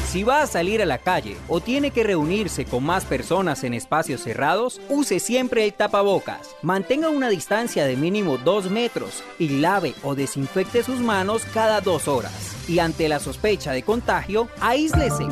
[0.07, 3.73] Si va a salir a la calle o tiene que reunirse con más personas en
[3.73, 6.55] espacios cerrados, use siempre el tapabocas.
[6.61, 12.07] Mantenga una distancia de mínimo 2 metros y lave o desinfecte sus manos cada dos
[12.07, 12.55] horas.
[12.69, 15.27] Y ante la sospecha de contagio, aíslese.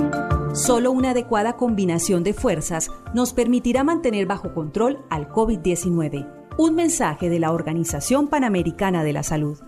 [0.53, 6.44] Solo una adecuada combinación de fuerzas nos permitirá mantener bajo control al COVID-19.
[6.57, 9.59] Un mensaje de la Organización Panamericana de la Salud.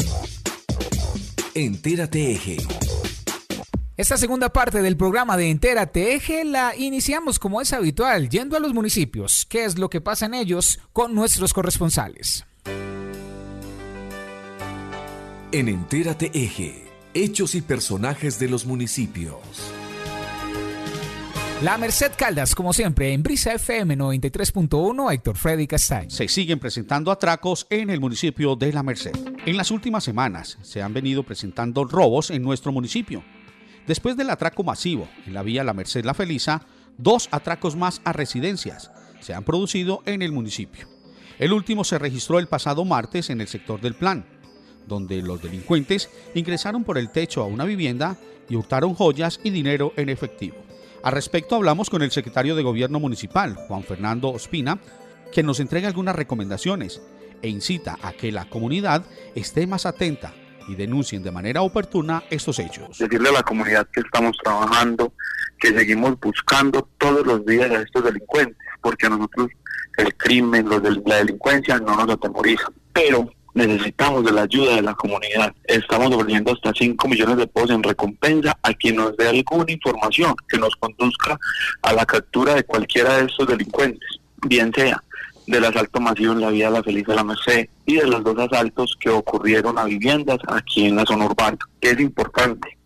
[1.54, 2.58] Entérate Eje.
[3.98, 8.62] Esta segunda parte del programa de Entérate Eje la iniciamos como es habitual, yendo a
[8.62, 12.46] los municipios, qué es lo que pasa en ellos con nuestros corresponsales.
[15.52, 19.74] En Entérate Eje, hechos y personajes de los municipios.
[21.64, 26.12] La Merced Caldas, como siempre, en Brisa FM 93.1, Héctor Freddy Castaño.
[26.12, 29.16] Se siguen presentando atracos en el municipio de La Merced.
[29.44, 33.24] En las últimas semanas se han venido presentando robos en nuestro municipio.
[33.88, 36.62] Después del atraco masivo en la vía La Merced La Feliza,
[37.00, 40.88] dos atracos más a residencias se han producido en el municipio.
[41.40, 44.28] El último se registró el pasado martes en el sector del Plan,
[44.86, 48.16] donde los delincuentes ingresaron por el techo a una vivienda
[48.48, 50.67] y hurtaron joyas y dinero en efectivo.
[51.08, 54.78] Al respecto hablamos con el secretario de Gobierno Municipal, Juan Fernando Ospina,
[55.32, 57.02] que nos entrega algunas recomendaciones
[57.42, 60.34] e incita a que la comunidad esté más atenta
[60.68, 62.98] y denuncien de manera oportuna estos hechos.
[62.98, 65.14] Decirle a la comunidad que estamos trabajando,
[65.58, 69.48] que seguimos buscando todos los días a estos delincuentes, porque a nosotros
[69.96, 72.68] el crimen, los la delincuencia no nos atemoriza.
[72.92, 75.54] Pero necesitamos de la ayuda de la comunidad.
[75.66, 80.36] Estamos ofreciendo hasta 5 millones de pesos en recompensa a quien nos dé alguna información
[80.48, 81.40] que nos conduzca
[81.82, 85.02] a la captura de cualquiera de estos delincuentes, bien sea
[85.48, 88.22] del asalto masivo en la vía de la Feliz de la Merced y de los
[88.24, 91.58] dos asaltos que ocurrieron a viviendas aquí en la zona urbana.
[91.80, 92.78] es importante?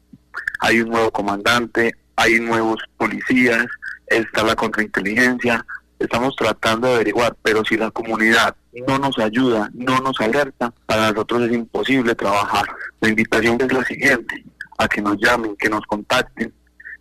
[0.60, 3.66] Hay un nuevo comandante, hay nuevos policías,
[4.06, 5.66] está la contrainteligencia,
[5.98, 8.56] estamos tratando de averiguar, pero si la comunidad
[8.88, 12.66] no nos ayuda, no nos alerta, para nosotros es imposible trabajar.
[13.02, 14.44] La invitación es la siguiente,
[14.78, 16.54] a que nos llamen, que nos contacten,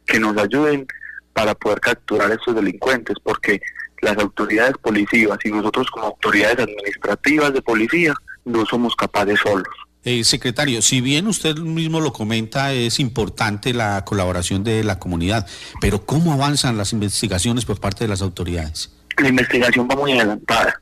[0.07, 0.87] que nos ayuden
[1.33, 3.61] para poder capturar a estos delincuentes, porque
[4.03, 9.69] las autoridades policivas y nosotros como autoridades administrativas de policía no somos capaces solos.
[10.03, 15.47] Eh, secretario, si bien usted mismo lo comenta, es importante la colaboración de la comunidad,
[15.81, 18.91] pero ¿cómo avanzan las investigaciones por parte de las autoridades?
[19.19, 20.81] La investigación va muy adelantada.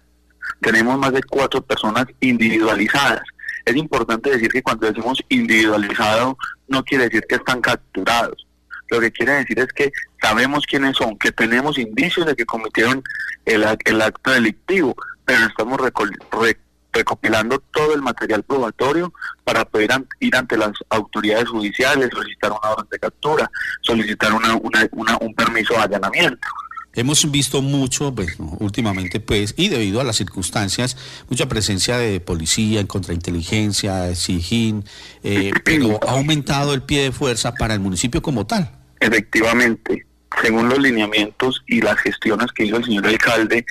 [0.60, 3.22] Tenemos más de cuatro personas individualizadas.
[3.64, 6.36] Es importante decir que cuando decimos individualizado
[6.68, 8.46] no quiere decir que están capturados.
[8.90, 13.02] Lo que quiere decir es que sabemos quiénes son, que tenemos indicios de que cometieron
[13.44, 15.78] el, el acto delictivo, pero estamos
[16.92, 19.12] recopilando todo el material probatorio
[19.44, 23.50] para poder ir ante las autoridades judiciales, solicitar una orden de captura,
[23.82, 26.48] solicitar una, un permiso de allanamiento.
[26.98, 30.96] Hemos visto mucho, pues, últimamente, pues, y debido a las circunstancias,
[31.28, 34.84] mucha presencia de policía en contrainteligencia, SIGIN,
[35.22, 38.72] eh, pero ha aumentado el pie de fuerza para el municipio como tal.
[38.98, 40.06] Efectivamente,
[40.42, 43.64] según los lineamientos y las gestiones que hizo el señor alcalde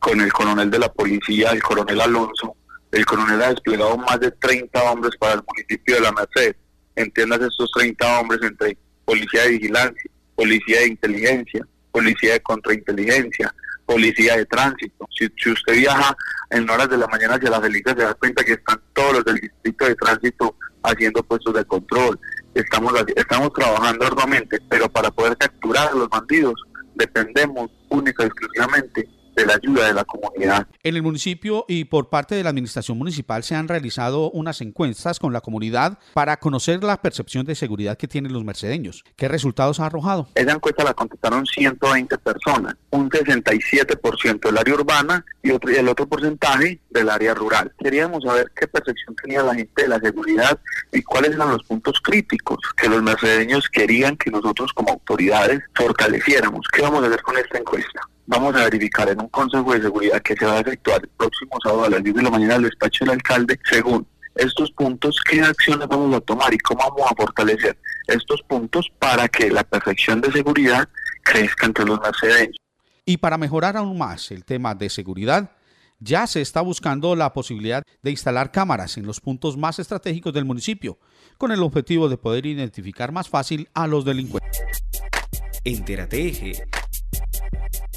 [0.00, 2.56] con el coronel de la policía, el coronel Alonso,
[2.90, 6.56] el coronel ha desplegado más de 30 hombres para el municipio de La Merced.
[6.96, 11.64] Entiendas estos 30 hombres entre policía de vigilancia, policía de inteligencia,
[11.94, 13.54] policía de contrainteligencia,
[13.86, 15.06] policía de tránsito.
[15.16, 16.16] Si, usted viaja
[16.50, 19.24] en horas de la mañana hacia la Felicia, se da cuenta que están todos los
[19.24, 22.18] del distrito de tránsito haciendo puestos de control.
[22.52, 26.54] Estamos, estamos trabajando arduamente, pero para poder capturar a los bandidos
[26.96, 30.66] dependemos única y exclusivamente de la ayuda de la comunidad.
[30.82, 35.18] En el municipio y por parte de la administración municipal se han realizado unas encuestas
[35.18, 39.04] con la comunidad para conocer la percepción de seguridad que tienen los mercedeños.
[39.16, 40.28] ¿Qué resultados ha arrojado?
[40.34, 46.06] Esa encuesta la contestaron 120 personas, un 67% del área urbana y, otro, el otro
[46.06, 47.72] porcentaje del área rural.
[47.78, 50.58] Queríamos saber qué percepción tenía la gente de la seguridad
[50.92, 56.66] y cuáles eran los puntos críticos que los mercedeños querían que nosotros como autoridades fortaleciéramos.
[56.72, 58.00] ¿Qué vamos a hacer con esta encuesta?
[58.26, 61.58] Vamos a verificar en un consejo de seguridad que se va a efectuar el próximo
[61.62, 65.40] sábado a las 10 de la mañana al despacho del alcalde, según estos puntos, qué
[65.40, 67.76] acciones vamos a tomar y cómo vamos a fortalecer
[68.08, 70.88] estos puntos para que la perfección de seguridad
[71.22, 72.56] crezca entre los mercedeños.
[73.06, 75.52] Y para mejorar aún más el tema de seguridad,
[76.00, 80.44] ya se está buscando la posibilidad de instalar cámaras en los puntos más estratégicos del
[80.44, 80.98] municipio,
[81.38, 84.60] con el objetivo de poder identificar más fácil a los delincuentes.
[85.64, 86.18] Entérate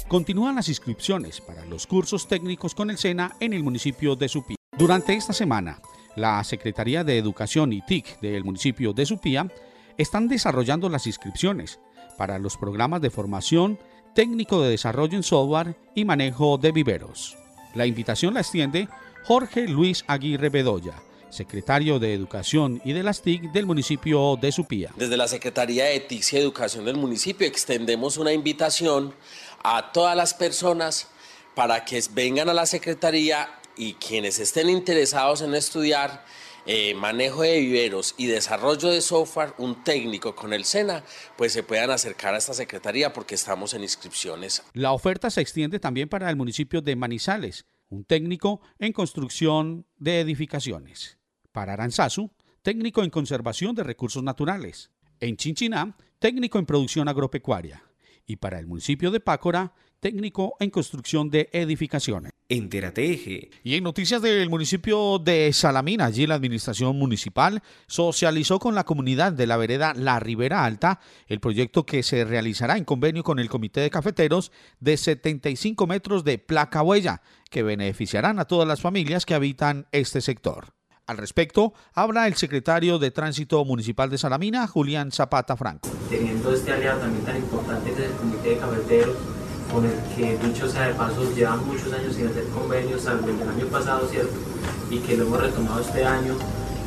[0.08, 4.56] Continúan las inscripciones para los cursos técnicos con el SENA en el municipio de Supía.
[4.78, 5.82] Durante esta semana,
[6.16, 9.46] la Secretaría de Educación y TIC del municipio de Supía
[9.98, 11.78] están desarrollando las inscripciones
[12.16, 13.78] para los programas de formación
[14.14, 17.36] técnico de desarrollo en software y manejo de viveros.
[17.74, 18.88] La invitación la extiende
[19.24, 20.94] Jorge Luis Aguirre Bedoya,
[21.30, 24.92] secretario de Educación y de las TIC del municipio de Supía.
[24.96, 29.14] Desde la Secretaría de TIC y Educación del municipio extendemos una invitación
[29.62, 31.08] a todas las personas
[31.54, 36.24] para que vengan a la Secretaría y quienes estén interesados en estudiar
[36.70, 41.02] eh, manejo de viveros y desarrollo de software, un técnico con el SENA,
[41.36, 44.62] pues se puedan acercar a esta secretaría porque estamos en inscripciones.
[44.74, 50.20] La oferta se extiende también para el municipio de Manizales, un técnico en construcción de
[50.20, 51.17] edificaciones.
[51.58, 52.30] Para Aranzazu,
[52.62, 54.92] técnico en conservación de recursos naturales.
[55.18, 57.82] En Chinchiná, técnico en producción agropecuaria
[58.28, 62.30] y para el municipio de Pácora, técnico en construcción de edificaciones.
[62.48, 63.50] Entérate Eje.
[63.64, 69.32] Y en noticias del municipio de Salamina, allí la administración municipal socializó con la comunidad
[69.32, 73.48] de la vereda La Ribera Alta el proyecto que se realizará en convenio con el
[73.48, 79.26] Comité de Cafeteros de 75 metros de placa huella, que beneficiarán a todas las familias
[79.26, 80.77] que habitan este sector.
[81.08, 85.88] Al respecto, habla el secretario de Tránsito Municipal de Salamina, Julián Zapata Franco.
[86.10, 89.16] Teniendo este aliado también tan importante que es el Comité de Cafeteros,
[89.72, 93.40] con el que dicho sea de paso llevan muchos años sin hacer convenios, salvo el
[93.40, 94.34] año pasado, ¿cierto?
[94.90, 96.36] Y que lo hemos retomado este año.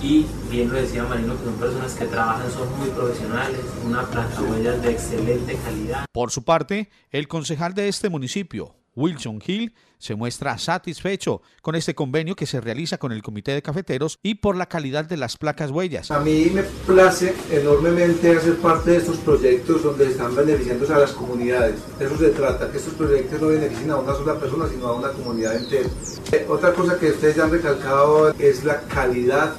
[0.04, 4.40] Y bien lo decía Marino, que son personas que trabajan, son muy profesionales, una planta
[4.40, 6.06] de excelente calidad.
[6.12, 11.94] Por su parte, el concejal de este municipio, Wilson Hill se muestra satisfecho con este
[11.94, 15.38] convenio que se realiza con el Comité de Cafeteros y por la calidad de las
[15.38, 16.10] placas huellas.
[16.10, 21.12] A mí me place enormemente hacer parte de estos proyectos donde están beneficiándose a las
[21.12, 21.80] comunidades.
[22.00, 24.96] De eso se trata, que estos proyectos no beneficien a una sola persona, sino a
[24.96, 25.90] una comunidad entera.
[26.32, 29.54] Eh, otra cosa que ustedes ya han recalcado es la calidad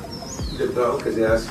[0.58, 1.48] del trabajo que se hace,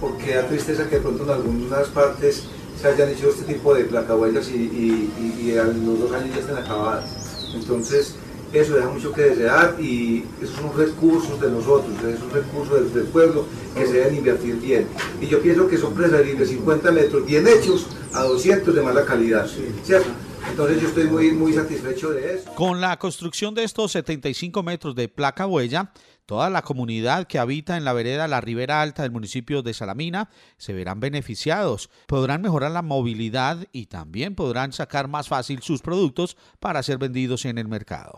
[0.00, 2.48] porque da tristeza que de pronto en algunas partes
[2.84, 6.40] se hayan hecho este tipo de placahuellas y, y, y, a los dos años ya
[6.40, 7.50] estén acabadas.
[7.54, 8.14] Entonces,
[8.52, 13.46] eso deja mucho que desear y esos son recursos de nosotros, esos recursos del, pueblo
[13.74, 14.86] que se deben invertir bien.
[15.18, 19.48] Y yo pienso que son preferibles 50 metros bien hechos a 200 de mala calidad,
[19.82, 20.10] ¿cierto?
[20.50, 22.54] Entonces yo estoy muy, muy satisfecho de eso.
[22.54, 25.90] Con la construcción de estos 75 metros de placa huella,
[26.26, 30.30] Toda la comunidad que habita en la vereda La Ribera Alta del municipio de Salamina
[30.56, 36.38] se verán beneficiados, podrán mejorar la movilidad y también podrán sacar más fácil sus productos
[36.60, 38.16] para ser vendidos en el mercado.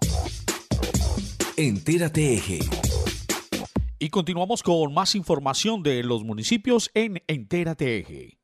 [1.57, 2.61] Entérate Eje.
[3.99, 8.39] Y continuamos con más información de los municipios en Entérate Eje.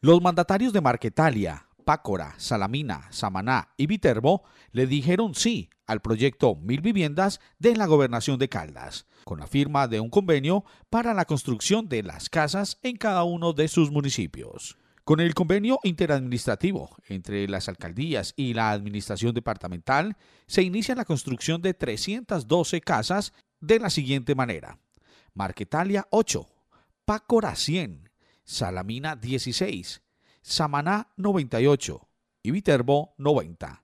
[0.00, 6.80] Los mandatarios de Marquetalia, Pácora, Salamina, Samaná y Viterbo le dijeron sí al proyecto Mil
[6.80, 11.88] Viviendas de la Gobernación de Caldas, con la firma de un convenio para la construcción
[11.88, 14.78] de las casas en cada uno de sus municipios.
[15.04, 20.16] Con el convenio interadministrativo entre las alcaldías y la administración departamental,
[20.46, 24.78] se inicia la construcción de 312 casas de la siguiente manera.
[25.34, 26.46] Marquetalia 8,
[27.04, 28.10] Pácora 100,
[28.44, 30.02] Salamina 16,
[30.42, 32.08] Samaná 98
[32.42, 33.82] y Viterbo 90.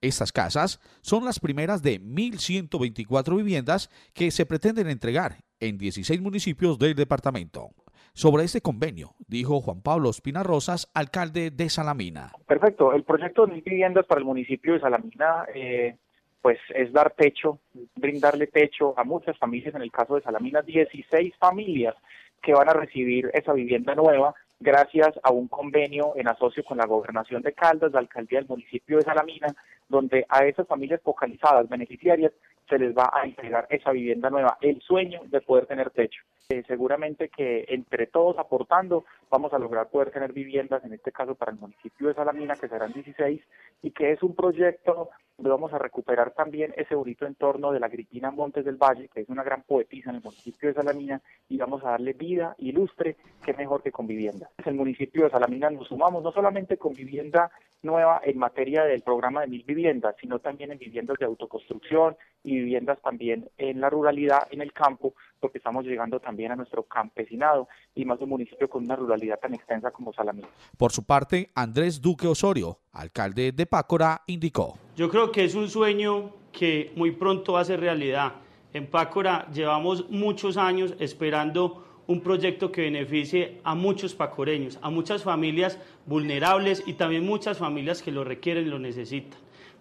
[0.00, 6.78] Estas casas son las primeras de 1.124 viviendas que se pretenden entregar en 16 municipios
[6.78, 7.68] del departamento.
[8.14, 12.32] Sobre este convenio, dijo Juan Pablo Espina Rosas, alcalde de Salamina.
[12.46, 12.94] Perfecto.
[12.94, 15.96] El proyecto de viviendas para el municipio de Salamina eh,
[16.40, 17.58] pues es dar techo,
[17.94, 21.94] brindarle techo a muchas familias, en el caso de Salamina, 16 familias
[22.42, 26.86] que van a recibir esa vivienda nueva gracias a un convenio en asocio con la
[26.86, 29.48] Gobernación de Caldas, la Alcaldía del municipio de Salamina,
[29.90, 32.32] donde a esas familias focalizadas beneficiarias
[32.70, 36.22] se les va a entregar esa vivienda nueva, el sueño de poder tener techo.
[36.48, 41.34] Eh, seguramente que entre todos aportando vamos a lograr poder tener viviendas, en este caso
[41.34, 43.40] para el municipio de Salamina, que serán 16,
[43.82, 47.86] y que es un proyecto donde vamos a recuperar también ese bonito entorno de la
[47.86, 51.56] Agripina Montes del Valle, que es una gran poetisa en el municipio de Salamina, y
[51.56, 54.50] vamos a darle vida y lustre, que mejor que con vivienda.
[54.58, 57.50] En el municipio de Salamina nos sumamos no solamente con vivienda
[57.82, 59.79] nueva en materia del programa de mil viviendas,
[60.20, 65.14] sino también en viviendas de autoconstrucción y viviendas también en la ruralidad, en el campo,
[65.38, 69.54] porque estamos llegando también a nuestro campesinado y más un municipio con una ruralidad tan
[69.54, 70.48] extensa como Salamina.
[70.76, 74.78] Por su parte, Andrés Duque Osorio, alcalde de Pácora, indicó.
[74.96, 78.32] Yo creo que es un sueño que muy pronto va a ser realidad.
[78.72, 85.22] En Pácora llevamos muchos años esperando un proyecto que beneficie a muchos pacoreños, a muchas
[85.22, 89.38] familias vulnerables y también muchas familias que lo requieren y lo necesitan.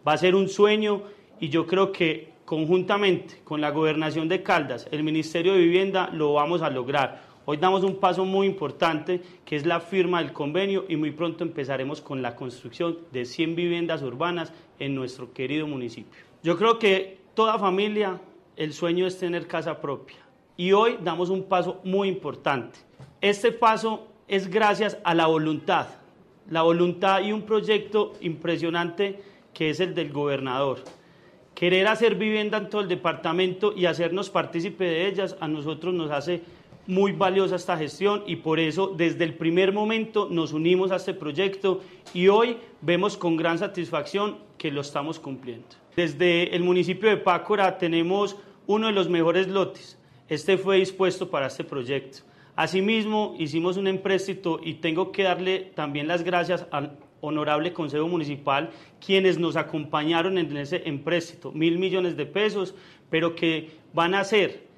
[0.08, 1.04] Va a ser un sueño
[1.40, 6.34] y yo creo que conjuntamente con la gobernación de Caldas, el Ministerio de Vivienda, lo
[6.34, 7.22] vamos a lograr.
[7.46, 11.44] Hoy damos un paso muy importante que es la firma del convenio y muy pronto
[11.44, 16.24] empezaremos con la construcción de 100 viviendas urbanas en nuestro querido municipio.
[16.44, 18.20] Yo creo que toda familia,
[18.56, 20.18] el sueño es tener casa propia
[20.56, 22.80] y hoy damos un paso muy importante.
[23.20, 25.88] Este paso es gracias a la voluntad,
[26.50, 29.22] la voluntad y un proyecto impresionante
[29.54, 30.80] que es el del gobernador
[31.60, 36.10] querer hacer vivienda en todo el departamento y hacernos partícipe de ellas, a nosotros nos
[36.10, 36.42] hace
[36.88, 41.14] muy valiosa esta gestión y por eso desde el primer momento nos unimos a este
[41.14, 41.82] proyecto
[42.14, 45.68] y hoy vemos con gran satisfacción que lo estamos cumpliendo.
[45.98, 50.00] Desde el municipio de Pácora tenemos uno de los mejores lotes.
[50.30, 52.20] Este fue dispuesto para este proyecto.
[52.56, 58.70] Asimismo, hicimos un empréstito y tengo que darle también las gracias al honorable Consejo Municipal,
[59.06, 62.76] quienes nos acompañaron en ese empréstito, mil millones de pesos,
[63.10, 64.70] pero que van a ser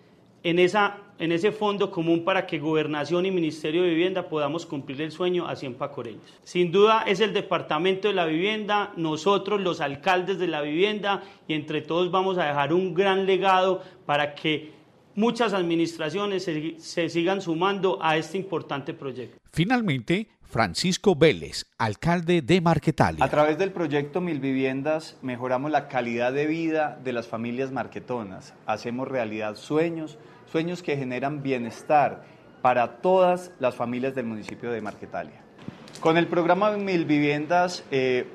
[0.44, 5.02] en, esa, en ese fondo común para que Gobernación y Ministerio de Vivienda podamos cumplir
[5.02, 6.24] el sueño a 100 pacoreños.
[6.44, 11.54] Sin duda es el Departamento de la Vivienda, nosotros los alcaldes de la vivienda y
[11.54, 14.72] entre todos vamos a dejar un gran legado para que
[15.16, 19.38] muchas administraciones se, se sigan sumando a este importante proyecto.
[19.52, 23.24] Finalmente, Francisco Vélez, alcalde de Marquetalia.
[23.24, 28.54] A través del proyecto Mil Viviendas mejoramos la calidad de vida de las familias marquetonas,
[28.66, 30.18] hacemos realidad sueños,
[30.52, 32.26] sueños que generan bienestar
[32.62, 35.40] para todas las familias del municipio de Marquetalia.
[36.02, 38.28] Con el programa Mil Viviendas eh,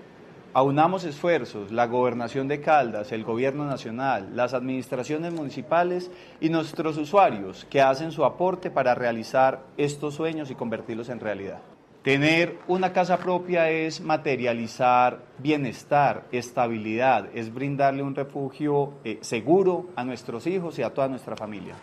[0.55, 6.11] aunamos esfuerzos, la gobernación de Caldas, el gobierno nacional, las administraciones municipales
[6.41, 11.61] y nuestros usuarios que hacen su aporte para realizar estos sueños y convertirlos en realidad.
[12.07, 20.05] Tener una casa propia es materializar bienestar, estabilidad, es brindarle un refugio eh, seguro a
[20.05, 21.75] nuestros hijos y a toda nuestra familia.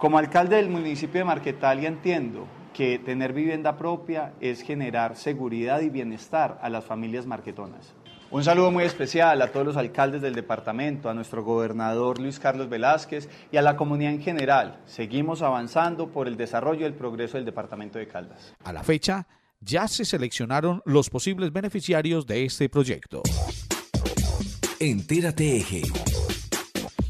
[0.00, 5.88] Como alcalde del municipio de Marquetalia entiendo que tener vivienda propia es generar seguridad y
[5.88, 7.94] bienestar a las familias marquetonas.
[8.32, 12.68] Un saludo muy especial a todos los alcaldes del departamento, a nuestro gobernador Luis Carlos
[12.68, 14.80] Velázquez y a la comunidad en general.
[14.86, 18.54] Seguimos avanzando por el desarrollo y el progreso del departamento de Caldas.
[18.64, 19.26] A la fecha,
[19.60, 23.22] ya se seleccionaron los posibles beneficiarios de este proyecto.
[24.78, 25.82] Entérate Eje.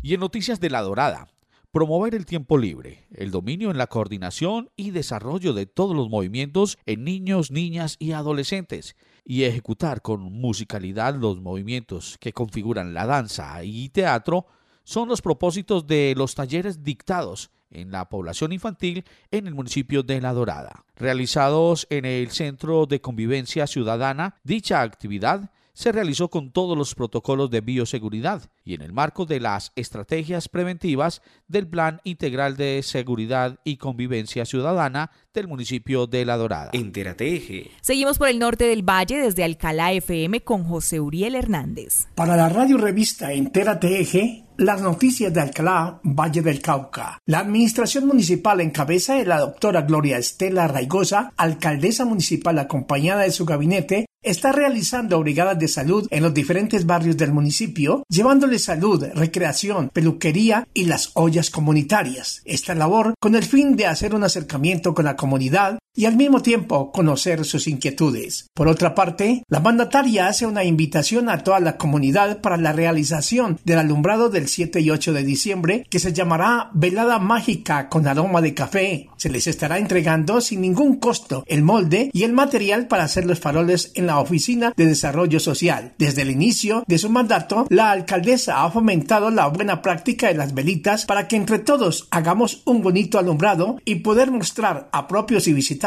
[0.03, 1.29] Y en Noticias de la Dorada,
[1.71, 6.79] promover el tiempo libre, el dominio en la coordinación y desarrollo de todos los movimientos
[6.87, 13.63] en niños, niñas y adolescentes, y ejecutar con musicalidad los movimientos que configuran la danza
[13.63, 14.47] y teatro,
[14.83, 20.21] son los propósitos de los talleres dictados en la población infantil en el municipio de
[20.21, 20.85] La Dorada.
[20.97, 27.51] Realizados en el Centro de Convivencia Ciudadana, dicha actividad se realizó con todos los protocolos
[27.51, 33.59] de bioseguridad y en el marco de las estrategias preventivas del Plan Integral de Seguridad
[33.65, 36.71] y Convivencia Ciudadana del municipio de La Dorada.
[36.73, 37.71] Entérate Eje.
[37.81, 42.09] Seguimos por el norte del valle desde Alcalá FM con José Uriel Hernández.
[42.15, 47.19] Para la radio revista Entérate Eje, las noticias de Alcalá, Valle del Cauca.
[47.25, 53.31] La administración municipal en cabeza de la doctora Gloria Estela Raigosa, alcaldesa municipal acompañada de
[53.31, 59.05] su gabinete, está realizando brigadas de salud en los diferentes barrios del municipio, llevándole salud,
[59.15, 62.43] recreación, peluquería y las ollas comunitarias.
[62.45, 66.41] Esta labor con el fin de hacer un acercamiento con la comunidad y al mismo
[66.41, 68.47] tiempo conocer sus inquietudes.
[68.55, 73.59] Por otra parte, la mandataria hace una invitación a toda la comunidad para la realización
[73.65, 78.41] del alumbrado del 7 y 8 de diciembre que se llamará Velada Mágica con aroma
[78.41, 79.09] de café.
[79.17, 83.41] Se les estará entregando sin ningún costo el molde y el material para hacer los
[83.41, 85.95] faroles en la Oficina de Desarrollo Social.
[85.99, 90.55] Desde el inicio de su mandato, la alcaldesa ha fomentado la buena práctica de las
[90.55, 95.53] velitas para que entre todos hagamos un bonito alumbrado y poder mostrar a propios y
[95.53, 95.80] visitantes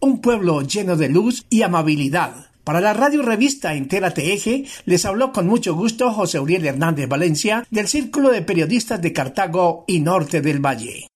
[0.00, 2.50] un pueblo lleno de luz y amabilidad.
[2.62, 7.66] Para la radio revista Entérate Eje, les habló con mucho gusto José Uriel Hernández Valencia
[7.70, 11.08] del Círculo de Periodistas de Cartago y Norte del Valle.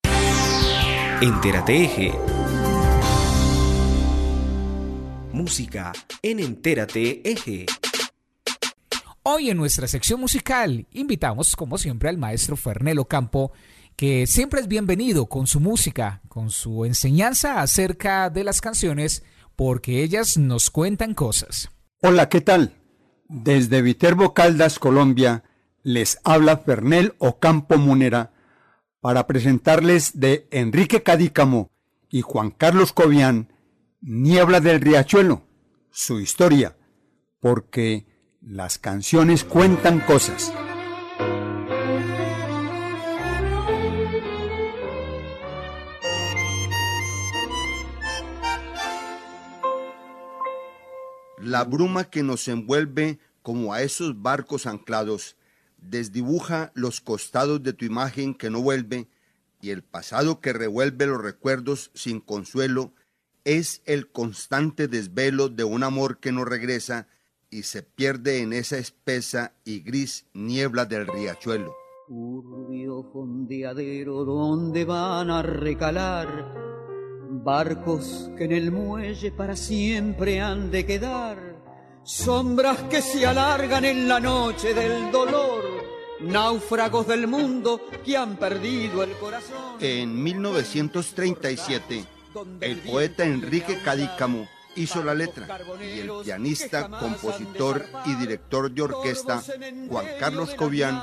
[1.20, 2.12] Entérate Eje.
[5.32, 7.66] Música en Entérate Eje.
[9.22, 13.52] Hoy en nuestra sección musical invitamos como siempre al maestro Fernelo Campo
[13.96, 19.22] que siempre es bienvenido con su música, con su enseñanza acerca de las canciones,
[19.56, 21.70] porque ellas nos cuentan cosas.
[22.02, 22.74] Hola, ¿qué tal?
[23.28, 25.44] Desde Viterbo Caldas, Colombia,
[25.82, 28.32] les habla Fernel Ocampo Munera
[29.00, 31.70] para presentarles de Enrique Cadícamo
[32.10, 33.52] y Juan Carlos Cobian,
[34.00, 35.42] Niebla del Riachuelo,
[35.90, 36.76] su historia,
[37.40, 38.06] porque
[38.40, 40.52] las canciones cuentan cosas.
[51.44, 55.36] La bruma que nos envuelve como a esos barcos anclados
[55.76, 59.08] desdibuja los costados de tu imagen que no vuelve
[59.60, 62.94] y el pasado que revuelve los recuerdos sin consuelo
[63.44, 67.08] es el constante desvelo de un amor que no regresa
[67.50, 71.74] y se pierde en esa espesa y gris niebla del riachuelo.
[72.08, 76.73] Turbio fondeadero donde van a recalar
[77.44, 81.36] barcos que en el muelle para siempre han de quedar,
[82.02, 85.62] sombras que se alargan en la noche del dolor,
[86.22, 89.76] náufragos del mundo que han perdido el corazón.
[89.78, 92.04] En 1937,
[92.62, 95.46] el poeta Enrique Cadícamo hizo la letra
[95.80, 99.42] y el pianista, compositor y director de orquesta
[99.88, 101.00] Juan Carlos Cobian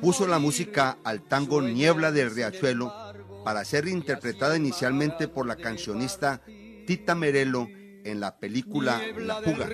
[0.00, 3.05] puso la música al tango Niebla del Riachuelo
[3.46, 6.42] para ser interpretada inicialmente por la cancionista
[6.84, 7.68] Tita Merelo
[8.04, 9.68] en la película La Puga,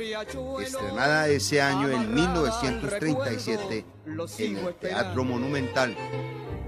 [0.60, 3.86] estrenada ese año en 1937
[4.40, 5.96] en el Teatro Monumental.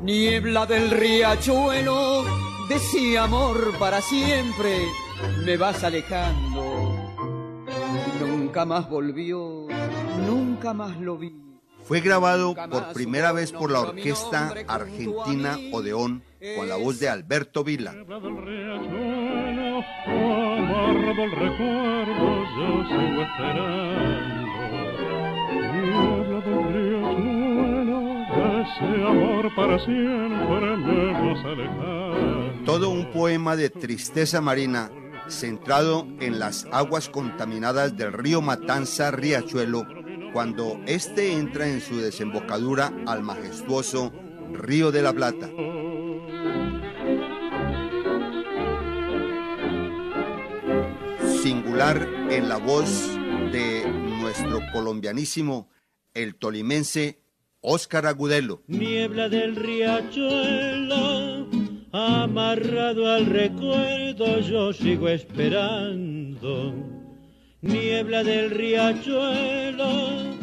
[0.00, 2.24] Niebla del riachuelo,
[2.70, 4.86] decía amor para siempre,
[5.44, 6.96] me vas alejando.
[8.18, 9.66] Nunca más volvió,
[10.26, 11.53] nunca más lo vi.
[11.84, 16.22] Fue grabado por primera vez por la orquesta argentina Odeón
[16.56, 17.94] con la voz de Alberto Vila.
[32.64, 34.90] Todo un poema de tristeza marina
[35.28, 40.03] centrado en las aguas contaminadas del río Matanza Riachuelo
[40.34, 44.12] cuando éste entra en su desembocadura al majestuoso
[44.52, 45.48] Río de la Plata.
[51.40, 53.16] Singular en la voz
[53.52, 53.84] de
[54.20, 55.68] nuestro colombianísimo,
[56.14, 57.20] el tolimense
[57.60, 58.64] Óscar Agudelo.
[58.66, 61.48] Niebla del riachuelo,
[61.92, 66.93] amarrado al recuerdo, yo sigo esperando
[67.64, 70.36] niebla del riachuelo,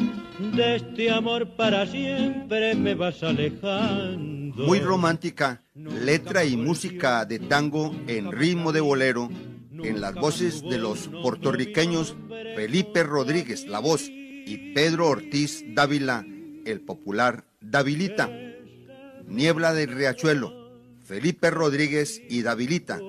[0.54, 4.64] de este amor para siempre me vas alejando.
[4.64, 9.30] Muy romántica, letra y música de tango en ritmo de bolero,
[9.72, 12.14] en las voces de los puertorriqueños
[12.54, 16.26] Felipe Rodríguez, la voz, y Pedro Ortiz Dávila,
[16.66, 18.28] el popular Davilita.
[19.26, 20.72] Niebla del riachuelo,
[21.04, 23.00] Felipe Rodríguez y Davilita.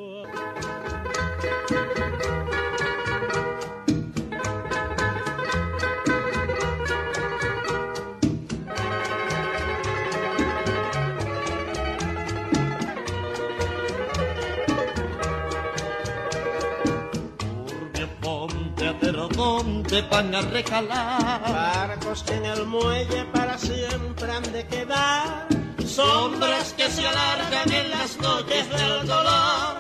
[19.94, 21.41] Donde van a recalar.
[21.41, 25.48] Barcos que en el muelle para siempre han de quedar.
[25.86, 29.78] Sombras que se alargan en las noches del dolor.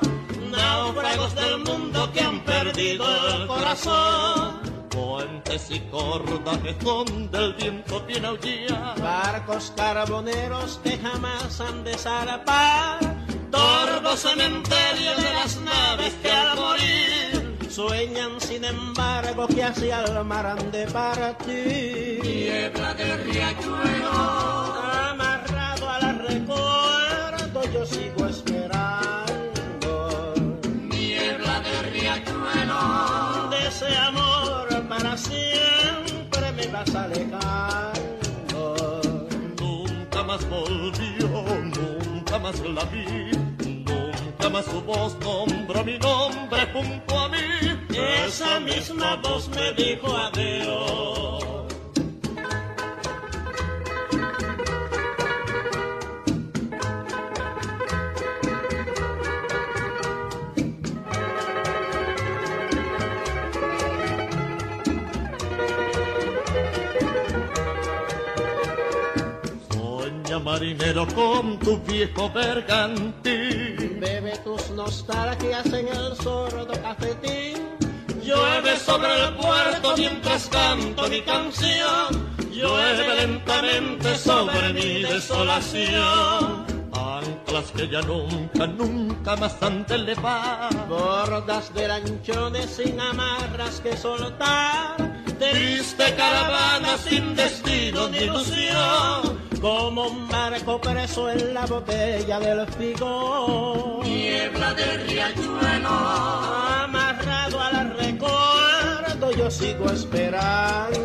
[0.51, 3.05] Náufragos del mundo que han perdido
[3.35, 4.61] el corazón.
[4.89, 9.01] Puentes y cordajes donde el viento tiene aullar.
[9.01, 12.99] Barcos carboneros que jamás han de zarpar.
[13.49, 17.22] Torvo cementerio de las naves que al morir
[17.73, 22.21] Sueñan sin embargo que hacia el mar han de partir.
[22.23, 24.11] Niebla del riachuelo,
[25.09, 30.35] amarrado al recuerdo, yo sigo esperando.
[30.87, 37.95] Niebla del riachuelo, de ese amor para siempre me vas alejando.
[39.59, 41.27] Nunca más volvió,
[41.63, 43.32] nunca más la vi
[44.53, 47.37] más su voz nombró mi nombre junto a mí.
[48.27, 51.43] Esa misma voz me dijo adiós.
[70.43, 73.52] marinero con tu viejo bergantín.
[74.03, 77.69] Bebe tus nostalgias en el sordo cafetín.
[78.21, 82.09] Llueve sobre el puerto mientras canto mi canción.
[82.51, 86.65] Llueve lentamente sobre mi desolación.
[86.91, 90.69] Anclas que ya nunca, nunca más han elevar.
[90.89, 94.97] Bordas de lanchones sin amarras que soltar.
[95.39, 104.01] Triste caravana sin destino ni ilusión como un barco preso en la botella del figo.
[104.03, 105.89] Niebla del riachuelo,
[106.83, 111.01] amarrado al recuerdo, yo sigo esperando.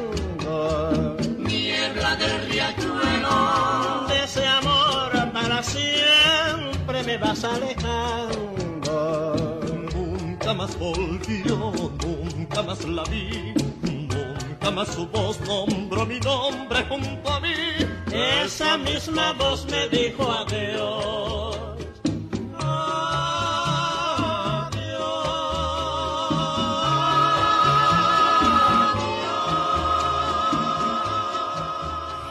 [1.39, 8.91] Niebla del riachuelo, de ese amor para siempre me vas alejando.
[9.95, 11.73] Nunca más volvió,
[12.05, 17.55] nunca más la vi, nunca más su voz nombró mi nombre junto a mí
[18.13, 21.39] esa misma voz me dijo adiós.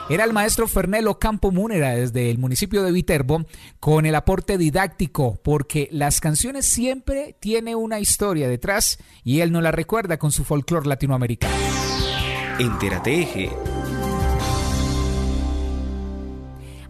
[0.10, 3.46] Era el maestro Fernelo Campo Múnera desde el municipio de Viterbo
[3.82, 9.60] con el aporte didáctico, porque las canciones siempre tienen una historia detrás y él no
[9.60, 11.54] la recuerda con su folclore latinoamericano.
[12.58, 13.50] Entérate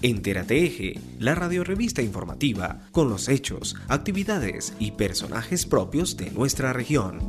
[0.03, 7.19] Entérate Eje, la radiorevista informativa con los hechos, actividades y personajes propios de nuestra región.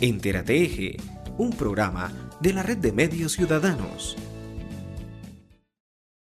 [0.00, 0.96] Entérate Eje,
[1.36, 4.16] un programa de la red de medios ciudadanos